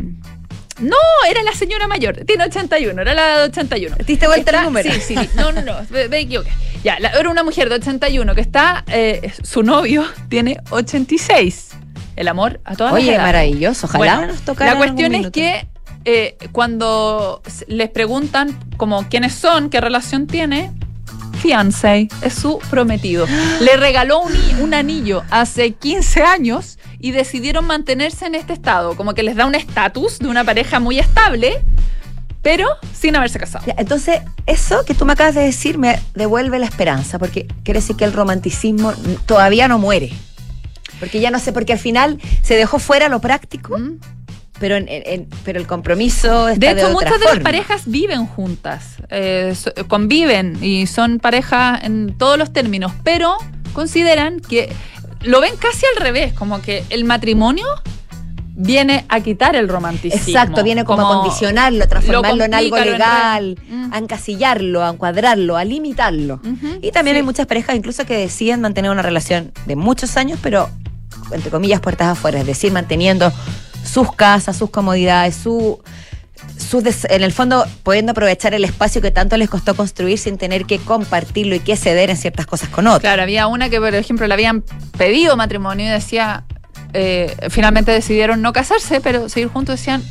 [0.79, 0.95] no,
[1.29, 2.17] era la señora mayor.
[2.25, 3.95] Tiene 81, era la de 81.
[3.97, 4.91] ¿Te diste vuelta el Está- número?
[4.93, 5.15] Sí, sí.
[5.35, 5.75] No, no, no.
[5.89, 6.49] Me, me equivoqué.
[6.83, 8.83] Ya, la- era una mujer de 81 que está.
[8.87, 11.69] eh, su novio tiene 86.
[12.15, 13.27] El amor a todas Oye, las edades.
[13.33, 13.87] maravilloso.
[13.87, 14.71] Ojalá Bueno, nos tocara.
[14.73, 15.67] La cuestión es que
[16.05, 20.71] eh, cuando les preguntan como quiénes son, qué relación tiene,
[21.41, 23.25] fiancé, es su prometido.
[23.61, 24.31] Le regaló un,
[24.61, 29.45] un anillo hace 15 años y decidieron mantenerse en este estado, como que les da
[29.45, 31.59] un estatus de una pareja muy estable,
[32.41, 33.65] pero sin haberse casado.
[33.77, 37.97] Entonces, eso que tú me acabas de decir me devuelve la esperanza, porque quiere decir
[37.97, 38.93] que el romanticismo
[39.25, 40.11] todavía no muere.
[41.01, 43.99] Porque ya no sé, porque al final se dejó fuera lo práctico, ¿Mm?
[44.61, 48.25] pero, en- pero el compromiso está De de, hecho, otra muchas de las parejas viven
[48.27, 53.35] juntas, eh, so- conviven y son pareja en todos los términos, pero
[53.73, 54.71] consideran que
[55.23, 57.65] lo ven casi al revés, como que el matrimonio
[58.55, 60.27] viene a quitar el romanticismo.
[60.27, 63.57] Exacto, viene como, a condicionarlo, a transformarlo en algo legal.
[63.67, 63.93] Mm.
[63.93, 66.39] a encasillarlo, a encuadrarlo, a limitarlo.
[66.81, 67.19] Y también sí.
[67.19, 70.69] hay muchas parejas incluso que deciden mantener una relación de muchos años, pero
[71.31, 73.31] entre comillas puertas afuera, es decir, manteniendo
[73.83, 75.81] sus casas, sus comodidades, su
[76.79, 80.79] en el fondo pudiendo aprovechar el espacio que tanto les costó construir sin tener que
[80.79, 83.01] compartirlo y que ceder en ciertas cosas con otros.
[83.01, 84.63] Claro, había una que, por ejemplo, le habían
[84.97, 86.45] pedido matrimonio y decía,
[86.93, 90.03] eh, finalmente decidieron no casarse, pero seguir juntos decían,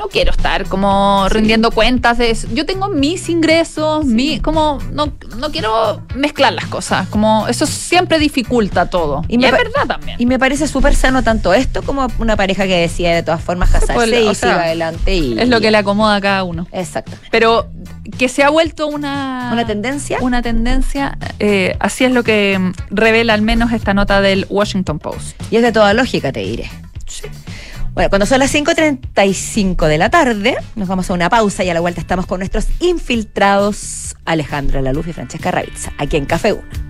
[0.00, 2.48] no quiero estar como rindiendo cuentas de eso.
[2.54, 8.18] Yo tengo mis ingresos, mi, como no, no quiero mezclar las cosas, como eso siempre
[8.18, 9.22] dificulta todo.
[9.28, 10.16] Y es verdad también.
[10.18, 13.68] Y me parece súper sano tanto esto como una pareja que decide de todas formas
[13.68, 15.14] casarse Pues, y sea, adelante.
[15.14, 16.66] Y, es lo que le acomoda a cada uno.
[16.72, 17.28] Exactamente.
[17.30, 17.68] Pero
[18.16, 19.50] que se ha vuelto una...
[19.52, 20.16] ¿Una tendencia?
[20.22, 25.38] Una tendencia, eh, así es lo que revela al menos esta nota del Washington Post.
[25.50, 26.70] Y es de toda lógica, te diré.
[27.94, 31.74] Bueno, cuando son las 5.35 de la tarde, nos vamos a una pausa y a
[31.74, 36.89] la vuelta estamos con nuestros infiltrados Alejandra Laluz y Francesca Ravizza, aquí en Café 1.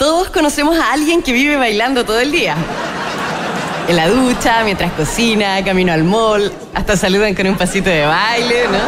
[0.00, 2.56] Todos conocemos a alguien que vive bailando todo el día.
[3.86, 8.66] En la ducha, mientras cocina, camino al mall, hasta saludan con un pasito de baile,
[8.68, 8.78] ¿no?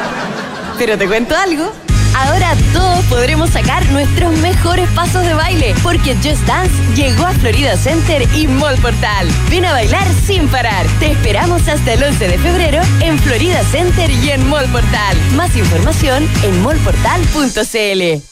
[0.79, 1.71] Pero te cuento algo.
[2.15, 7.77] Ahora todos podremos sacar nuestros mejores pasos de baile, porque Just Dance llegó a Florida
[7.77, 9.29] Center y Mall Portal.
[9.51, 10.87] Ven a bailar sin parar.
[10.99, 15.19] Te esperamos hasta el 11 de febrero en Florida Center y en Mall Portal.
[15.37, 18.32] Más información en mallportal.cl.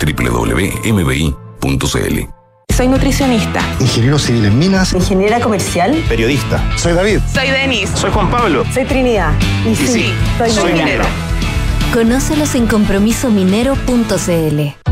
[0.00, 1.62] www.mbi.cl
[2.74, 3.60] Soy nutricionista.
[3.80, 4.94] Ingeniero civil en minas.
[4.94, 6.02] Ingeniera comercial.
[6.08, 6.62] Periodista.
[6.76, 7.18] Soy David.
[7.32, 7.90] Soy Denis.
[7.94, 8.64] Soy Juan Pablo.
[8.72, 9.32] Soy Trinidad.
[9.70, 10.12] Y sí,
[10.48, 11.04] soy, minera.
[11.92, 14.91] Conócelos en compromisominero.cl.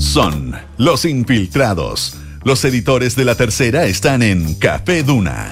[0.00, 2.16] Son los infiltrados.
[2.42, 5.48] Los editores de la tercera están en Café Duna.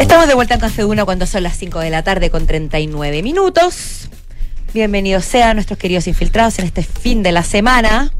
[0.00, 3.22] Estamos de vuelta en Café Duna cuando son las 5 de la tarde con 39
[3.22, 4.08] minutos.
[4.74, 8.10] Bienvenidos sean nuestros queridos infiltrados en este fin de la semana.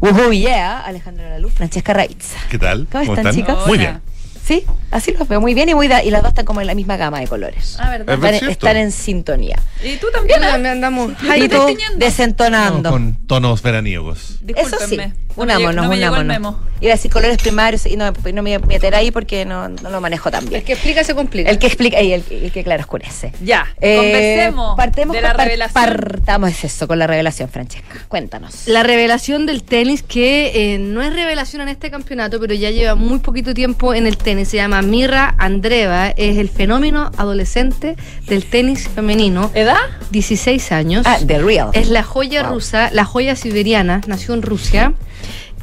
[0.00, 0.80] Woohoo, yeah.
[0.80, 2.36] Alejandro Laluz, Francesca Raitza.
[2.50, 2.88] ¿Qué tal?
[2.90, 3.64] ¿Cómo están, chicos?
[3.68, 4.00] Muy bien.
[4.44, 6.66] Sí, así los veo muy bien y, muy da- y las dos están como en
[6.66, 7.76] la misma gama de colores.
[7.78, 8.14] Ah, ¿verdad?
[8.14, 8.50] Están, cierto.
[8.50, 9.58] están en sintonía.
[9.84, 10.42] Y tú también.
[10.42, 10.68] ¿eh?
[10.68, 11.12] andamos.
[11.36, 12.90] Y tú desentonando.
[12.90, 14.38] Con tonos veraniegos.
[14.56, 14.98] Eso sí,
[15.36, 15.62] Discúlpenme.
[15.62, 16.52] No me unámonos, no me llegó el unámonos.
[16.60, 16.72] memo.
[16.82, 19.68] Iba a decir colores primarios y no, no me voy a meter ahí porque no,
[19.68, 20.64] no lo manejo tan bien.
[20.64, 21.48] que explica se complica.
[21.48, 23.32] El que explica y el, el que claro oscurece.
[23.40, 25.84] Ya, Eh, conversemos partemos de con- la par- revelación.
[25.84, 28.04] Partamos eso con la revelación, Francesca.
[28.08, 28.66] Cuéntanos.
[28.66, 32.96] La revelación del tenis, que eh, no es revelación en este campeonato, pero ya lleva
[32.96, 34.48] muy poquito tiempo en el tenis.
[34.48, 37.94] Se llama Mirra Andreva, es el fenómeno adolescente
[38.26, 39.52] del tenis femenino.
[39.54, 39.76] ¿Edad?
[40.10, 41.06] 16 años.
[41.06, 41.70] Ah, The Real.
[41.74, 42.54] Es la joya Wow.
[42.54, 44.94] rusa, la joya siberiana, nació en Rusia.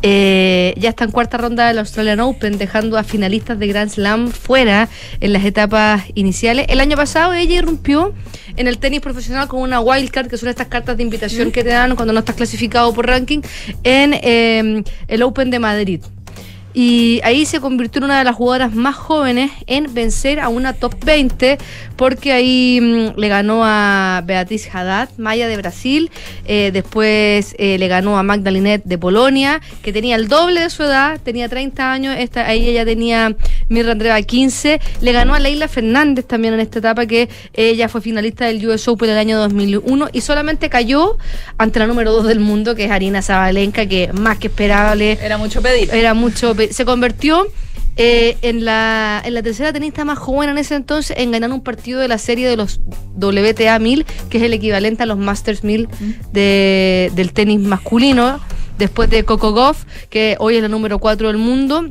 [0.01, 4.29] Eh, ya está en cuarta ronda del Australian Open, dejando a finalistas de Grand Slam
[4.29, 4.87] fuera
[5.19, 6.65] en las etapas iniciales.
[6.69, 8.13] El año pasado ella irrumpió
[8.55, 11.69] en el tenis profesional con una wildcard, que son estas cartas de invitación que te
[11.69, 13.41] dan cuando no estás clasificado por ranking,
[13.83, 16.01] en eh, el Open de Madrid.
[16.73, 20.73] Y ahí se convirtió en una de las jugadoras más jóvenes en vencer a una
[20.73, 21.57] top 20,
[21.95, 26.11] porque ahí mm, le ganó a Beatriz Haddad, Maya de Brasil,
[26.45, 30.83] eh, después eh, le ganó a Magdalinet de Polonia, que tenía el doble de su
[30.83, 33.35] edad, tenía 30 años, esta, ahí ella tenía
[33.69, 38.01] Mirra Andreva 15, le ganó a Leila Fernández también en esta etapa, que ella fue
[38.01, 41.17] finalista del US Open el año 2001 y solamente cayó
[41.57, 45.17] ante la número 2 del mundo, que es Arina Zabalenka, que más que esperable.
[45.21, 45.89] Era mucho pedir.
[45.93, 46.55] Era mucho.
[46.55, 47.47] pe- Se convirtió
[47.95, 51.61] eh, en, la, en la tercera tenista más joven en ese entonces en ganar un
[51.61, 52.79] partido de la serie de los
[53.17, 55.87] WTA 1000, que es el equivalente a los Masters 1000
[56.31, 58.39] de- del tenis masculino,
[58.77, 61.89] después de Coco Goff, que hoy es la número 4 del mundo.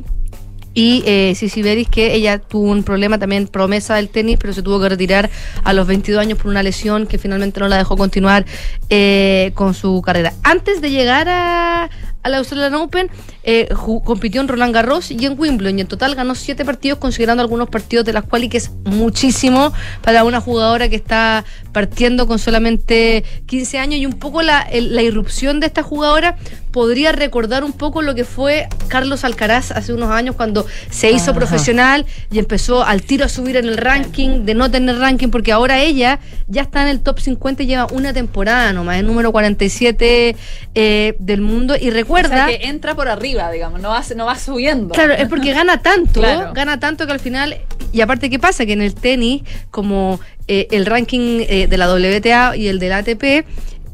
[0.81, 4.79] Y eh, Beris, que ella tuvo un problema también, promesa del tenis, pero se tuvo
[4.79, 5.29] que retirar
[5.65, 8.45] a los 22 años por una lesión que finalmente no la dejó continuar
[8.89, 10.31] eh, con su carrera.
[10.41, 11.89] Antes de llegar a,
[12.23, 13.09] al Australian Open,
[13.43, 13.69] eh,
[14.03, 17.69] compitió en Roland Garros y en Wimbledon y en total ganó siete partidos considerando algunos
[17.69, 19.71] partidos de las cuales que es muchísimo
[20.03, 24.95] para una jugadora que está partiendo con solamente 15 años y un poco la, el-
[24.95, 26.35] la irrupción de esta jugadora
[26.71, 31.31] podría recordar un poco lo que fue Carlos Alcaraz hace unos años cuando se hizo
[31.31, 31.33] Ajá.
[31.39, 35.51] profesional y empezó al tiro a subir en el ranking, de no tener ranking, porque
[35.51, 39.31] ahora ella ya está en el top 50 y lleva una temporada nomás, es número
[39.31, 40.35] 47
[40.75, 42.47] eh, del mundo y O recuerda...
[42.47, 44.93] sea, que entra por arriba, digamos, no va, no va subiendo.
[44.93, 46.53] Claro, es porque gana tanto, Claro.
[46.53, 47.57] gana tanto que al final,
[47.91, 48.65] y aparte, ¿qué pasa?
[48.65, 52.93] Que en el tenis, como eh, el ranking eh, de la WTA y el del
[52.93, 53.45] ATP,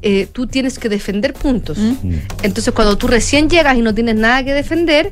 [0.01, 1.79] eh, tú tienes que defender puntos.
[2.43, 5.11] Entonces, cuando tú recién llegas y no tienes nada que defender,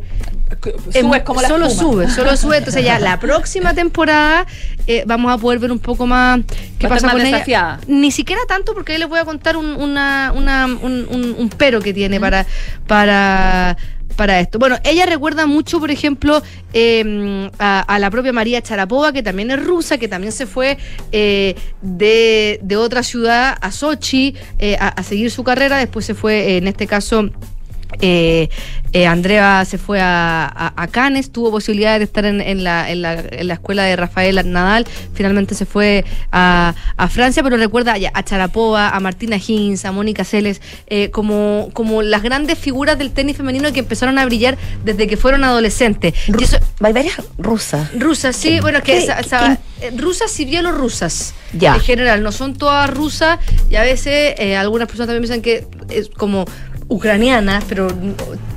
[0.91, 1.91] Subes como la solo espuma.
[2.03, 2.57] sube, solo sube.
[2.57, 4.45] Entonces, ya la próxima temporada
[4.87, 6.39] eh, vamos a poder ver un poco más
[6.79, 7.37] qué pasa más con ella.
[7.87, 11.49] Ni siquiera tanto, porque ahí les voy a contar un, una, una- un, un- un
[11.49, 12.45] pero que tiene para,
[12.87, 13.77] para,
[14.15, 14.59] para esto.
[14.59, 16.41] Bueno, ella recuerda mucho, por ejemplo,
[16.73, 20.77] eh, a, a la propia María Charapova, que también es rusa, que también se fue
[21.11, 25.77] eh, de, de otra ciudad a Sochi eh, a, a seguir su carrera.
[25.77, 27.29] Después se fue, en este caso.
[28.01, 28.49] Eh,
[28.93, 32.91] eh, Andrea se fue a, a, a Cannes, tuvo posibilidad de estar en, en la,
[32.91, 34.85] en, la, en la escuela de Rafael Nadal,
[35.15, 40.23] finalmente se fue a, a Francia, pero recuerda a Charapova, a Martina Hins, a Mónica
[40.23, 45.07] Seles, eh, como, como las grandes figuras del tenis femenino que empezaron a brillar desde
[45.07, 46.13] que fueron adolescentes.
[46.27, 47.89] Y eso- Hay varias rusas.
[47.97, 49.57] Rusas, sí, ¿Qué- bueno, que esa- esa-
[49.97, 51.33] rusas y bielorrusas.
[51.53, 51.75] Ya.
[51.75, 53.39] En general, no son todas rusas
[53.69, 56.45] y a veces algunas personas también piensan que es como
[56.93, 57.87] ucranianas, pero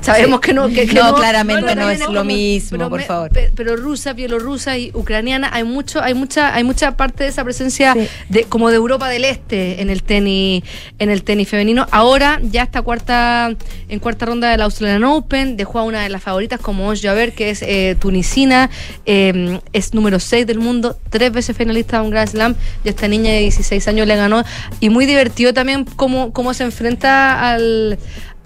[0.01, 0.47] sabemos Sí.
[0.47, 0.67] que no.
[0.67, 3.29] Que, que No, claramente no es lo mismo, pero por favor.
[3.31, 7.43] pe- Pero rusa, bielorrusa y ucraniana, hay mucho, hay mucha, hay mucha parte de esa
[7.43, 7.95] presencia
[8.29, 10.63] de como de Europa del Este en el tenis,
[10.99, 11.87] en el tenis femenino.
[11.91, 13.55] Ahora ya está cuarta,
[13.89, 17.33] en cuarta ronda del Australian Open, dejó a una de las favoritas como Ons Jaber,
[17.33, 18.69] que es eh, tunisina,
[19.05, 23.07] eh, es número 6 del mundo, tres veces finalista de un Grand Slam, y esta
[23.07, 24.43] niña de 16 años le ganó.
[24.79, 27.97] Y muy divertido también cómo, cómo se enfrenta al,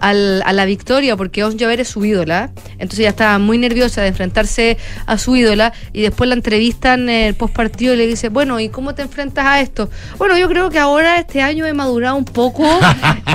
[0.02, 2.50] al- a la victoria, porque Ons Jaber es su ídola.
[2.72, 4.76] Entonces ella estaba muy nerviosa de enfrentarse
[5.06, 5.72] a su ídola.
[5.94, 9.02] Y después la entrevistan en el post partido y le dice: Bueno, ¿y cómo te
[9.02, 9.88] enfrentas a esto?
[10.18, 12.66] Bueno, yo creo que ahora este año he madurado un poco.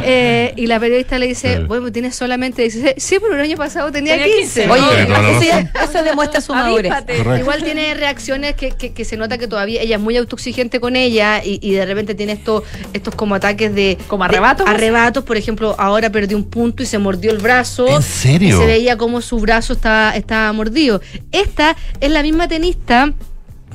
[0.03, 2.93] Eh, y la periodista le dice: Bueno, tienes solamente 16.
[2.97, 4.65] Sí, pero el año pasado tenía, Tenía 15.
[4.68, 4.72] 15.
[4.72, 6.93] Oye, eso, demuestra su madurez.
[7.39, 10.95] Igual tiene reacciones que, que- que se nota que todavía ella es muy autoexigente con
[10.95, 12.63] ella y, y de repente tiene estos
[12.93, 14.68] estos como ataques de ¿Como de- arrebatos?
[14.68, 17.88] arrebatos, por ejemplo, ahora perdió un punto y se mordió el brazo.
[17.88, 18.58] ¿En serio?
[18.58, 21.01] Y se veía como su brazo estaba, estaba mordido.
[21.32, 23.14] Esta es la misma tenista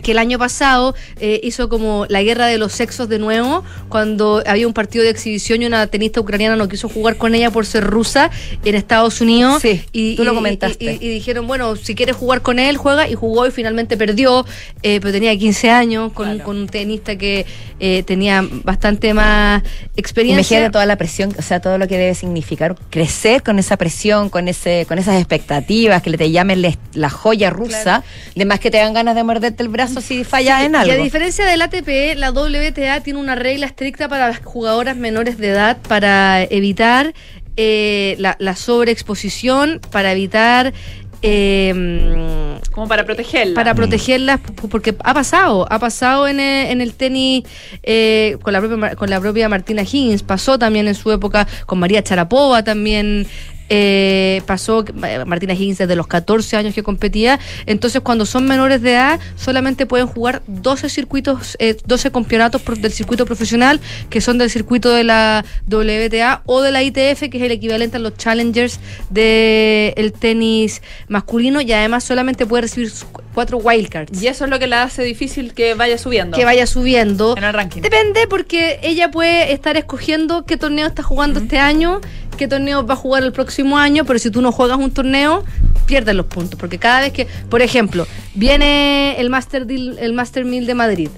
[0.03, 4.43] que el año pasado eh, hizo como la guerra de los sexos de nuevo, cuando
[4.47, 7.67] había un partido de exhibición y una tenista ucraniana no quiso jugar con ella por
[7.67, 8.31] ser rusa
[8.65, 9.63] en Estados Unidos.
[9.63, 10.85] Sí, y, tú lo comentaste.
[10.85, 13.97] Y, y- y dijeron, bueno, si quieres jugar con él, juega, y jugó y finalmente
[13.97, 14.45] perdió,
[14.83, 17.47] eh, pero tenía 15 años, con, un- con un tenista que
[17.81, 19.63] eh, tenía bastante más
[19.97, 20.41] experiencia.
[20.57, 24.31] Imagínate toda la presión, o sea, todo lo que debe significar crecer con esa presión,
[24.31, 28.03] con ese, con esas expectativas, que le te llamen les- la joya rusa,
[28.35, 30.77] de más que te dan ganas de morderte el brazo si fallas Sí, en Y
[30.77, 31.03] a algo.
[31.05, 35.79] diferencia del ATP, la WTA tiene una regla estricta para las jugadoras menores de edad
[35.87, 37.13] para evitar
[37.57, 40.73] eh, la, la sobreexposición, para evitar...
[41.21, 43.55] eh, Como para protegerla.
[43.55, 44.41] para protegerlas
[44.71, 47.45] porque ha pasado ha pasado en el, en el tenis
[47.83, 51.79] eh, con la propia con la propia Martina Higgins pasó también en su época con
[51.79, 53.27] María Charapova también
[53.75, 58.83] eh, pasó eh, Martina Higgins desde los 14 años que competía entonces cuando son menores
[58.83, 64.37] de edad solamente pueden jugar 12 circuitos eh, 12 campeonatos del circuito profesional que son
[64.37, 68.15] del circuito de la WTA o de la ITF que es el equivalente a los
[68.19, 72.93] challengers del tenis masculino y además solamente puede recibir
[73.33, 76.37] cuatro wildcards Y eso es lo que la hace difícil que vaya subiendo.
[76.37, 77.37] que vaya subiendo.
[77.37, 77.81] En el ranking.
[77.81, 82.01] Depende porque ella puede estar escogiendo qué torneo está jugando este año,
[82.37, 85.45] qué torneo va a jugar el próximo año, pero si tú no juegas un torneo,
[85.87, 86.59] pierdes los puntos.
[86.59, 91.09] Porque cada vez que, por ejemplo, viene el Master Deal, el Master 1000 de Madrid.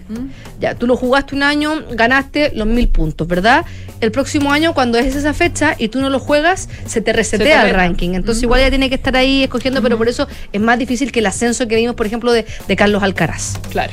[0.60, 3.64] Ya, tú lo jugaste un año, ganaste los mil puntos, ¿verdad?
[4.00, 7.66] El próximo año, cuando es esa fecha y tú no lo juegas, se te resetea
[7.68, 8.10] el ranking.
[8.14, 11.20] Entonces, igual ella tiene que estar ahí escogiendo, pero por eso es más difícil que
[11.20, 13.54] el ascenso que vimos, por ejemplo, de, de Carlos Alcaraz.
[13.70, 13.92] Claro.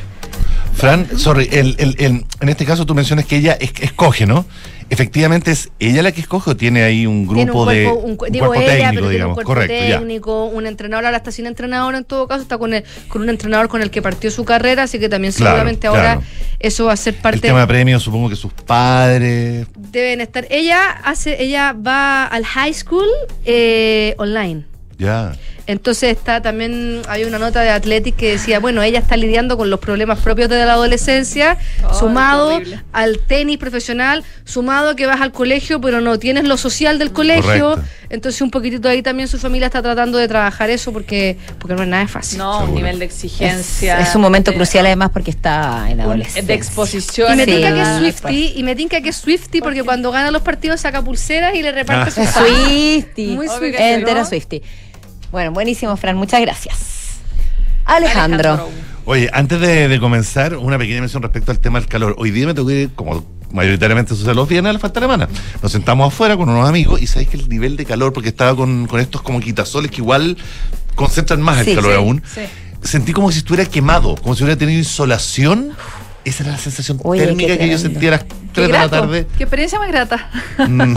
[0.73, 4.45] Fran, sorry, el- el- el- en este caso tú mencionas que ella es- escoge, ¿no?
[4.91, 7.87] Efectivamente, ¿es ella la que escoge o tiene ahí un grupo tiene un cuerpo, de
[8.11, 9.33] un, cu- un digo cuerpo ella, técnico, pero tiene un digamos?
[9.35, 9.97] cuerpo Correcto, ya.
[9.99, 13.29] técnico, un entrenador, ahora está sin entrenador en todo caso, está con, el- con un
[13.29, 16.19] entrenador con el que partió su carrera, así que también Claro, seguramente ahora.
[16.59, 19.65] Eso va a ser parte El tema de premios, supongo que sus padres.
[19.77, 20.45] deben estar.
[20.49, 23.07] Ella hace, ella va al high school
[23.45, 24.65] eh, online.
[24.97, 25.33] Ya.
[25.67, 29.69] Entonces está también, hay una nota de Athletic que decía, bueno, ella está lidiando con
[29.69, 31.57] los problemas propios de la adolescencia,
[31.97, 32.59] sumado
[32.93, 37.11] al tenis profesional, sumado a que vas al colegio, pero no tienes lo social del
[37.11, 37.71] colegio.
[37.71, 37.83] Correcto.
[38.09, 41.83] Entonces un poquitito ahí también su familia está tratando de trabajar eso porque, porque no
[41.83, 42.39] es nada fácil.
[42.39, 43.99] No, un nivel de Es, exigencia.
[44.01, 46.41] es un momento de- crucial además porque está en adolescencia.
[46.43, 47.33] de exposición.
[47.33, 50.11] Y me Sí, tinca que es Swifty, y me tinca que es Swifty porque cuando
[50.11, 52.11] gana los partidos saca pulseras y le reparte Ah.
[52.11, 52.47] sus Es fans.
[52.65, 53.27] Swifty.
[53.27, 54.03] Muy Swifty.
[54.13, 54.25] ¿no?
[54.25, 54.61] Swifty.
[55.31, 56.17] Bueno, buenísimo, Fran.
[56.17, 57.19] Muchas gracias.
[57.85, 58.69] Alejandro.
[59.05, 62.15] Oye, antes de, de comenzar, una pequeña mención respecto al tema del calor.
[62.17, 65.27] Hoy día me tocó ir, como mayoritariamente sucede los viernes, a la falta alemana.
[65.61, 68.55] Nos sentamos afuera con unos amigos y sabéis que el nivel de calor, porque estaba
[68.55, 70.37] con, con estos como quitasoles que igual
[70.95, 72.41] concentran más el Sí, calor sí, aún, sí.
[72.83, 75.71] sentí como si estuviera quemado, como si hubiera tenido insolación.
[76.23, 78.73] Esa era la sensación Oye, térmica qué que yo sentía a las Qué 3 de
[78.73, 79.27] la tarde.
[79.37, 80.29] Qué experiencia más grata.
[80.67, 80.95] Mm,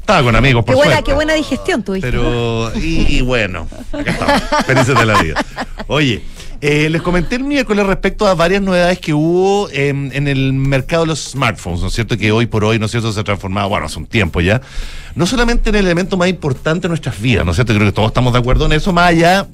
[0.00, 1.10] estaba con amigos, por Qué buena, suerte.
[1.10, 2.10] qué buena digestión tuviste.
[2.10, 5.44] Pero, y, y bueno, acá estamos, felices de la vida.
[5.86, 6.22] Oye,
[6.60, 11.04] eh, les comenté el miércoles respecto a varias novedades que hubo en, en el mercado
[11.04, 12.18] de los smartphones, ¿no es cierto?
[12.18, 14.60] Que hoy por hoy, ¿no es cierto?, se ha transformado, bueno, hace un tiempo ya,
[15.14, 17.72] no solamente en el elemento más importante de nuestras vidas, ¿no es cierto?
[17.74, 19.46] Creo que todos estamos de acuerdo en eso, más allá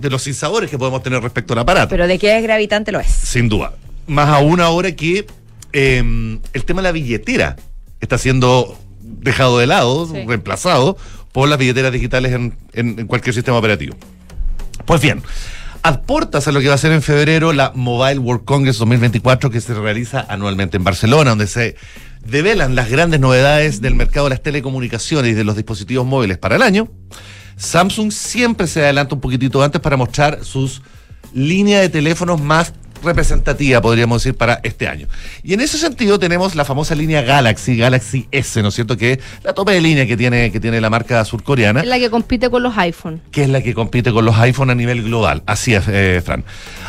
[0.00, 1.88] de los sinsabores que podemos tener respecto al aparato.
[1.88, 3.08] Pero de que es gravitante lo es.
[3.08, 3.72] Sin duda.
[4.06, 5.26] Más aún ahora que
[5.72, 7.56] eh, el tema de la billetera
[8.00, 10.24] está siendo dejado de lado, Sí.
[10.26, 10.96] reemplazado
[11.32, 13.96] por las billeteras digitales en, en- en cualquier sistema operativo.
[14.84, 15.22] Pues bien,
[15.82, 19.60] aportas a lo que va a ser en febrero la Mobile World Congress 2024 que
[19.60, 21.76] se realiza anualmente en Barcelona, donde se
[22.24, 26.56] develan las grandes novedades del mercado de las telecomunicaciones y de los dispositivos móviles para
[26.56, 26.88] el año.
[27.56, 30.82] Samsung siempre se adelanta un poquitito antes para mostrar sus
[31.34, 35.08] líneas de teléfonos más representativa, podríamos decir, para este año.
[35.42, 38.96] Y en ese sentido tenemos la famosa línea Galaxy, Galaxy S, ¿no es cierto?
[38.96, 41.98] Que es la tope de línea que tiene, que tiene la marca surcoreana Es la
[41.98, 43.20] que compite con los iPhone.
[43.30, 45.42] que es la que compite con los iPhone a nivel global.
[45.46, 46.44] Así es, eh, Fran.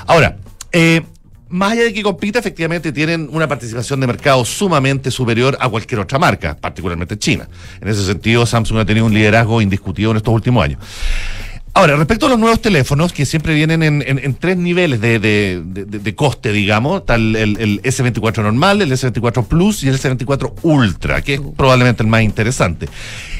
[0.06, 0.38] Ahora,
[0.72, 1.02] eh,
[1.50, 6.00] más allá de que compita, efectivamente tienen una participación de mercado sumamente superior a cualquier
[6.00, 7.48] otra marca, particularmente China.
[7.80, 10.80] En ese sentido, Samsung ha tenido un liderazgo indiscutido en estos últimos años.
[11.76, 15.18] Ahora, respecto a los nuevos teléfonos, que siempre vienen en, en- en tres niveles de,
[15.18, 19.98] de- de- coste, digamos, está el, el- el S24 normal, el S24 Plus y el
[20.00, 22.88] S24 Ultra, que es probablemente el más interesante.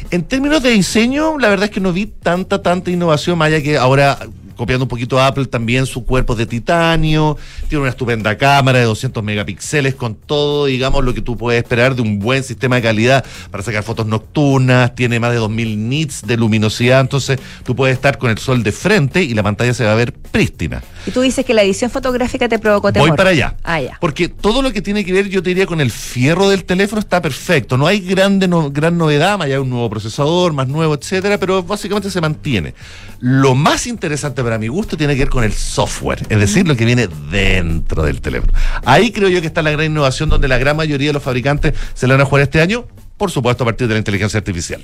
[0.10, 3.62] En términos de diseño, la verdad es que no vi tanta, tanta innovación, más allá
[3.62, 4.18] que ahora,
[4.56, 7.38] copiando un poquito a Apple, también su cuerpo es de titanio,
[7.70, 11.96] tiene una estupenda cámara de 200 megapíxeles con todo, digamos, lo que tú puedes esperar
[11.96, 16.22] de un buen sistema de calidad para sacar fotos nocturnas, tiene más de 2000 nits
[16.26, 19.86] de luminosidad, entonces tú puedes estar con el sol de frente y la pantalla se
[19.86, 20.82] va a ver prístina.
[21.06, 23.10] Y tú dices que la edición fotográfica te provocó temor.
[23.10, 23.56] Voy para allá.
[23.64, 23.98] Ah, ya.
[24.00, 27.00] Porque todo lo que tiene que ver, yo te diría, con el fierro del teléfono
[27.02, 27.78] está perfecto.
[27.78, 31.38] No hay grande, no- gran novedad, más allá de un nuevo procesador, más nuevo, etcétera,
[31.38, 32.74] pero básicamente se mantiene.
[33.20, 36.76] Lo más interesante para mi gusto tiene que ver con el software, es decir, lo
[36.76, 38.54] que viene dentro del teléfono.
[38.86, 41.74] Ahí creo yo que está la gran innovación donde la gran mayoría de los fabricantes
[41.94, 42.86] se la van a jugar este año.
[43.24, 44.84] Por supuesto, a partir de la inteligencia artificial.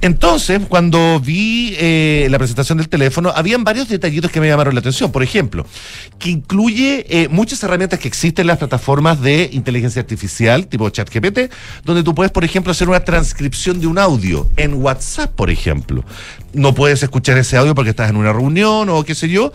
[0.00, 4.78] Entonces, cuando vi eh, la presentación del teléfono, habían varios detallitos que me llamaron la
[4.78, 5.10] atención.
[5.10, 5.66] Por ejemplo,
[6.20, 11.52] que incluye eh, muchas herramientas que existen en las plataformas de inteligencia artificial, tipo ChatGPT,
[11.82, 16.04] donde tú puedes, por ejemplo, hacer una transcripción de un audio en WhatsApp, por ejemplo.
[16.52, 19.52] No puedes escuchar ese audio porque estás en una reunión o qué sé yo.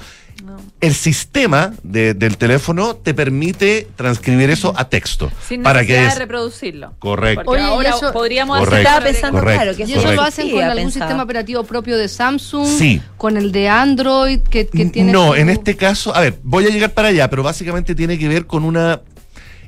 [0.82, 5.30] El sistema de- del teléfono te permite transcribir eso a texto.
[5.48, 6.94] Sin para necesidad que de es- reproducirlo.
[7.00, 7.44] Correcto.
[7.44, 8.76] Porque Oye, ahora eso- podríamos Correcto.
[8.76, 9.62] hacer Estaba pensando, Correcto.
[9.64, 11.06] claro, que Y eso lo hacen sí, con algún pensado.
[11.06, 13.02] sistema operativo propio de Samsung, Sí.
[13.18, 15.12] con el de Android que, que tiene.
[15.12, 18.18] No, su- en este caso, a ver, voy a llegar para allá, pero básicamente tiene
[18.18, 19.02] que ver con una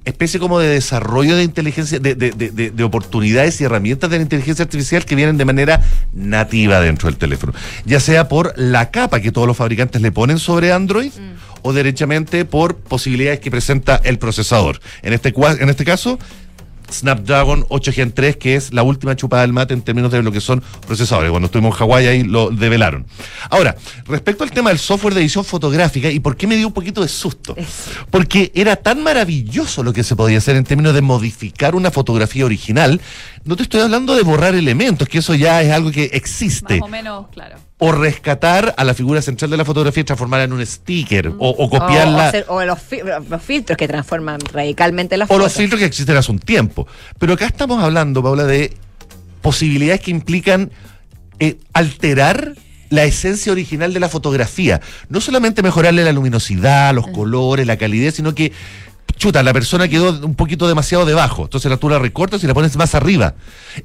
[0.06, 4.18] especie como de desarrollo de inteligencia, de, de- de- de- de oportunidades y herramientas de
[4.18, 5.82] la inteligencia artificial que vienen de manera
[6.14, 7.54] nativa dentro del teléfono.
[7.86, 11.12] Ya sea por la capa que todos los fabricantes le ponen sobre Android
[11.62, 14.80] o derechamente por posibilidades que presenta el procesador.
[15.04, 16.18] En este, en este caso,
[16.92, 20.32] Snapdragon 8 Gen 3, que es la última chupada del mate en términos de lo
[20.32, 21.32] que son procesadores.
[21.32, 23.06] Cuando estuvimos en Hawái ahí lo develaron.
[23.50, 23.76] Ahora,
[24.06, 27.02] respecto al tema del software de edición fotográfica, ¿y por qué me dio un poquito
[27.02, 27.56] de susto?
[28.10, 32.46] Porque era tan maravilloso lo que se podía hacer en términos de modificar una fotografía
[32.46, 33.02] original.
[33.44, 36.88] No te estoy hablando de borrar elementos, que eso ya es algo que existe Más
[36.88, 37.58] o menos, claro.
[37.84, 41.34] O rescatar a la figura central de la fotografía y transformarla en un sticker o,
[41.50, 45.46] o O, copiarla o o los, fi- los filtros que transforman radicalmente las o los
[45.48, 45.58] fotos.
[45.58, 46.86] filtros que existen hace un tiempo.
[47.18, 48.72] Pero acá estamos hablando, Paula, de
[49.42, 50.70] posibilidades que implican
[51.40, 52.54] eh, alterar
[52.92, 54.80] la esencia original de la fotografía.
[55.10, 58.52] No solamente mejorarle la luminosidad, los colores, la calidez, sino que
[59.22, 61.44] chuta, la persona quedó un poquito demasiado debajo.
[61.44, 63.36] Entonces tú la recortas y la pones más arriba.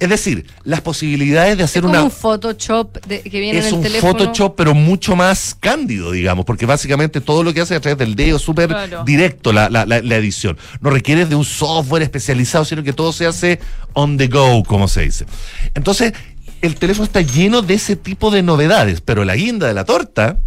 [0.01, 2.05] Es decir, las posibilidades de hacer Como una.
[2.05, 4.13] un Photoshop de- que viene es en el un teléfono.
[4.19, 7.99] Photoshop, pero mucho más cándido, digamos, porque básicamente todo lo que hace es a través
[7.99, 9.05] del dedo, súper Claro.
[9.05, 10.57] directo la, la- la- la edición.
[10.81, 13.61] No requiere de un software especializado, sino que todo se hace
[13.93, 15.27] on the go, como se dice.
[15.75, 16.15] Entonces,
[16.63, 20.39] el teléfono está lleno de ese tipo de novedades, pero la guinda de la torta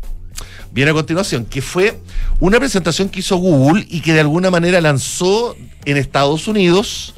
[0.71, 1.99] viene a continuación, que fue
[2.39, 5.55] una presentación que hizo Google y que de alguna manera lanzó
[5.85, 7.13] en Estados Unidos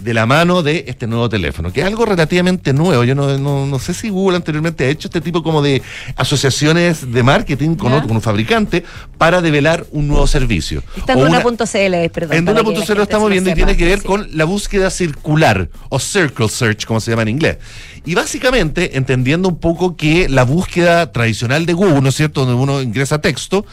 [0.00, 3.04] de la mano de este nuevo teléfono, que es algo relativamente nuevo.
[3.04, 5.82] Yo no, no- no sé si Google anteriormente ha hecho este tipo como de
[6.16, 8.82] asociaciones de marketing con, otro, con un fabricante
[9.18, 10.82] para develar un nuevo servicio.
[10.96, 12.36] Está en Duna.cl, perdón.
[12.36, 14.06] en Duna.cl lo estamos viendo y tiene que ver Sí.
[14.06, 17.58] con la búsqueda circular o circle search, como se llama en inglés.
[18.04, 22.60] Y básicamente entendiendo un poco que la búsqueda tradicional de Google, ¿no es cierto?, donde
[22.60, 23.66] uno ingresa texto,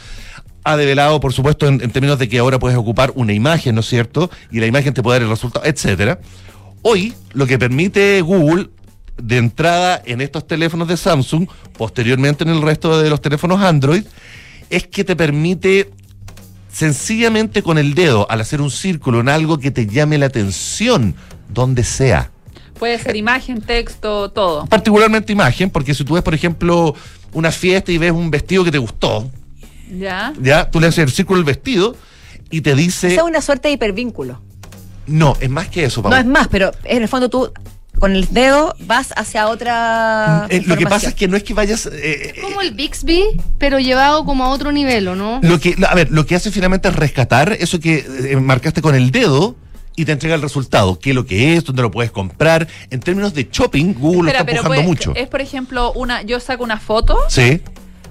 [0.64, 3.86] ha develado, por supuesto, en, términos de que ahora puedes ocupar una imagen, ¿no es
[3.86, 4.30] cierto?
[4.50, 6.20] Y la imagen te puede dar el resultado, etcétera.
[6.82, 8.68] Hoy, lo que permite Google
[9.16, 14.04] de entrada en estos teléfonos de Samsung, posteriormente en el resto de los teléfonos Android,
[14.68, 15.90] es que te permite
[16.70, 21.14] sencillamente con el dedo, al hacer un círculo en algo que te llame la atención,
[21.48, 22.30] donde sea.
[22.78, 24.66] Puede ser imagen, texto, todo.
[24.66, 26.94] Particularmente imagen, porque si tú ves, por ejemplo,
[27.32, 29.30] una fiesta y ves un vestido que te gustó,
[29.90, 30.32] ¿Ya?
[30.40, 31.96] ya, tú le haces el círculo del vestido
[32.50, 33.08] y te dice...
[33.08, 34.40] Esa es una suerte de hipervínculo.
[35.06, 36.18] No, es más que eso, No Pablo.
[36.18, 37.50] es más, pero en el fondo tú
[37.98, 40.46] con el dedo vas hacia otra.
[40.50, 41.88] Eh, lo que pasa es que no es que vayas...
[41.92, 43.24] eh, Como el Bixby,
[43.58, 45.40] pero llevado como a otro nivel, ¿o no?
[45.42, 48.94] Lo que, a ver, lo que hace finalmente es rescatar eso que eh, marcaste con
[48.94, 49.56] el dedo
[49.98, 50.98] y te entrega el resultado.
[50.98, 51.64] ¿Qué es lo que es?
[51.64, 52.66] ¿Dónde lo puedes comprar?
[52.90, 55.12] En términos de shopping, Google Espera, lo está pero empujando puede- mucho.
[55.14, 57.60] es por ejemplo una, yo saco una foto, Sí,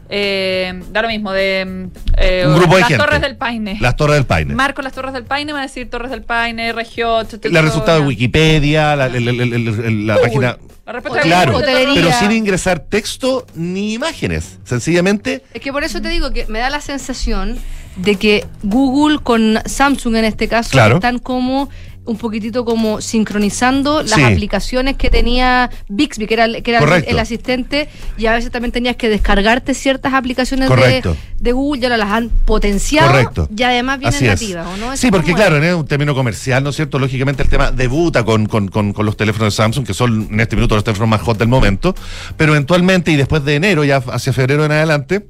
[0.09, 3.03] eh, da lo mismo, de eh, Un grupo de las gente.
[3.03, 3.77] Torres del Paine.
[3.81, 4.53] las torres del Paine.
[4.55, 8.01] Marco las Torres del Paine, me va a decir Torres del Paine, región, el resultado
[8.01, 10.57] de Wikipedia, la, la página...
[10.85, 14.57] La respuesta Claro, pero sin ingresar texto ni imágenes.
[14.63, 17.57] Sencillamente, Es que por eso te digo que me da la sensación
[17.97, 20.95] de que Google con Samsung en este caso Claro.
[20.95, 21.69] están como
[22.05, 24.23] un poquitito como sincronizando las Sí.
[24.23, 28.71] aplicaciones que tenía Bixby, que era, el- que era el, asistente, y a veces también
[28.71, 31.03] tenías que descargarte ciertas aplicaciones de,
[31.37, 33.49] de Google, y ahora las han potenciado Correcto.
[33.53, 34.93] y además vienen nativas, ¿o no?
[34.93, 36.97] Eso Sí, porque claro, es un término comercial, ¿no es cierto?
[36.97, 40.39] Lógicamente el tema debuta con, con- con- con los teléfonos de Samsung, que son en
[40.39, 41.93] este minuto los teléfonos más hot del momento,
[42.37, 45.27] pero eventualmente y después de enero, ya hacia febrero en adelante,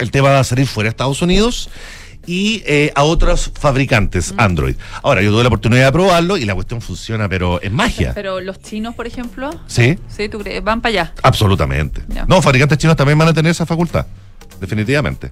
[0.00, 1.68] el tema va a salir fuera de Estados Unidos
[2.26, 4.76] y eh, a otros fabricantes Android.
[5.02, 8.12] Ahora, yo tuve la oportunidad de probarlo y la cuestión funciona, pero es magia.
[8.14, 10.62] Pero los chinos, por ejemplo, Sí, sí, ¿tú crees?
[10.62, 11.14] Van para allá.
[11.22, 12.02] absolutamente.
[12.26, 14.06] No, fabricantes chinos también van a tener esa facultad,
[14.60, 15.30] definitivamente.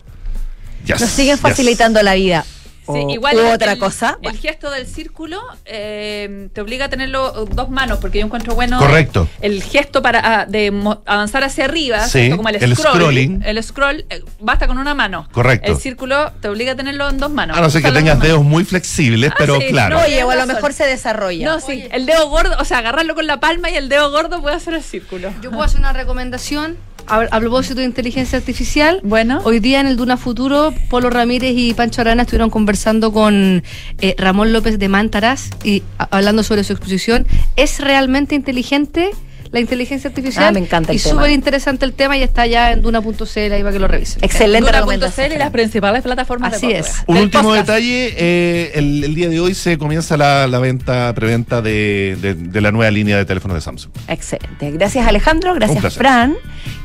[0.84, 1.40] Yes, Nos siguen yes.
[1.40, 2.44] facilitando la vida.
[2.92, 4.18] Sí, O- igual u el- otra el- cosa.
[4.22, 8.54] El gesto del círculo eh, te obliga a tenerlo uh, dos manos, porque yo encuentro
[8.54, 9.28] bueno Correcto.
[9.40, 13.42] el gesto para ah, de mo- avanzar hacia arriba, Sí, como el, el scroll, scrolling.
[13.44, 15.28] El scroll eh, basta con una mano.
[15.32, 15.70] Correcto.
[15.72, 17.56] El círculo te obliga a tenerlo en dos manos.
[17.56, 19.96] A no ser que tengas dedos muy flexibles, pero Ah, sí, claro.
[19.98, 21.46] no, Oye, o a lo mejor se desarrolla.
[21.46, 24.40] No, sí, el dedo gordo, o sea, agarrarlo con la palma y el dedo gordo
[24.40, 25.30] puede hacer el círculo.
[25.42, 26.76] Yo puedo hacer una recomendación
[27.08, 29.00] a, propósito de inteligencia artificial.
[29.02, 29.40] Bueno.
[29.44, 33.62] Hoy día en el Duna Futuro, Polo Ramírez y Pancho Arana estuvieron conversando con
[34.00, 37.26] eh, Ramón López de Mántaras y a- hablando sobre su exposición.
[37.56, 39.10] ¿Es realmente inteligente
[39.50, 40.44] la inteligencia artificial?
[40.44, 43.60] Ah, me encanta el Y súper interesante el tema y está ya en Duna.cl ahí
[43.62, 44.22] para que lo revisen.
[44.22, 47.02] Excelente Duna.cl y las principales plataformas Así de es.
[47.06, 47.66] Un Del último podcast.
[47.68, 52.34] detalle, eh, el, el día de hoy se comienza la, la venta, preventa de, de-
[52.34, 53.92] de la nueva línea de teléfonos de Samsung.
[54.08, 54.70] Excelente.
[54.72, 55.94] Gracias Alejandro, gracias.
[55.94, 56.36] Fran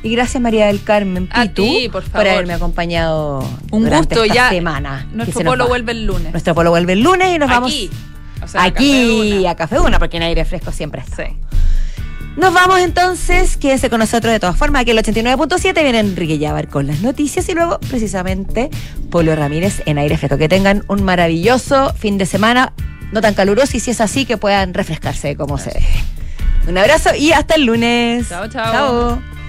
[0.04, 2.28] y gracias María del Carmen A Pitu ti, por favor.
[2.28, 3.40] haberme acompañado
[3.72, 5.08] Un durante gusto, esta ya semana.
[5.14, 6.32] Nuestro se polo vuelve el lunes.
[6.32, 7.90] Nuestro polo vuelve el lunes y nos Aquí.
[7.90, 11.16] O vamos sea, aquí a Café Una porque en aire fresco siempre está.
[11.26, 11.34] Sí.
[12.36, 14.82] Nos vamos entonces, quédense con nosotros de todas formas.
[14.82, 18.72] Aquí el 89.7 viene Enrique Yabar con las noticias y luego precisamente
[19.12, 20.38] Polo Ramírez en aire fresco.
[20.38, 22.74] Que tengan un maravilloso fin de semana,
[23.12, 25.86] no tan caluroso y si es así que puedan refrescarse como se debe.
[26.68, 28.30] Un abrazo y hasta el lunes.
[28.30, 28.72] Chao, chao.
[28.72, 29.43] Chao.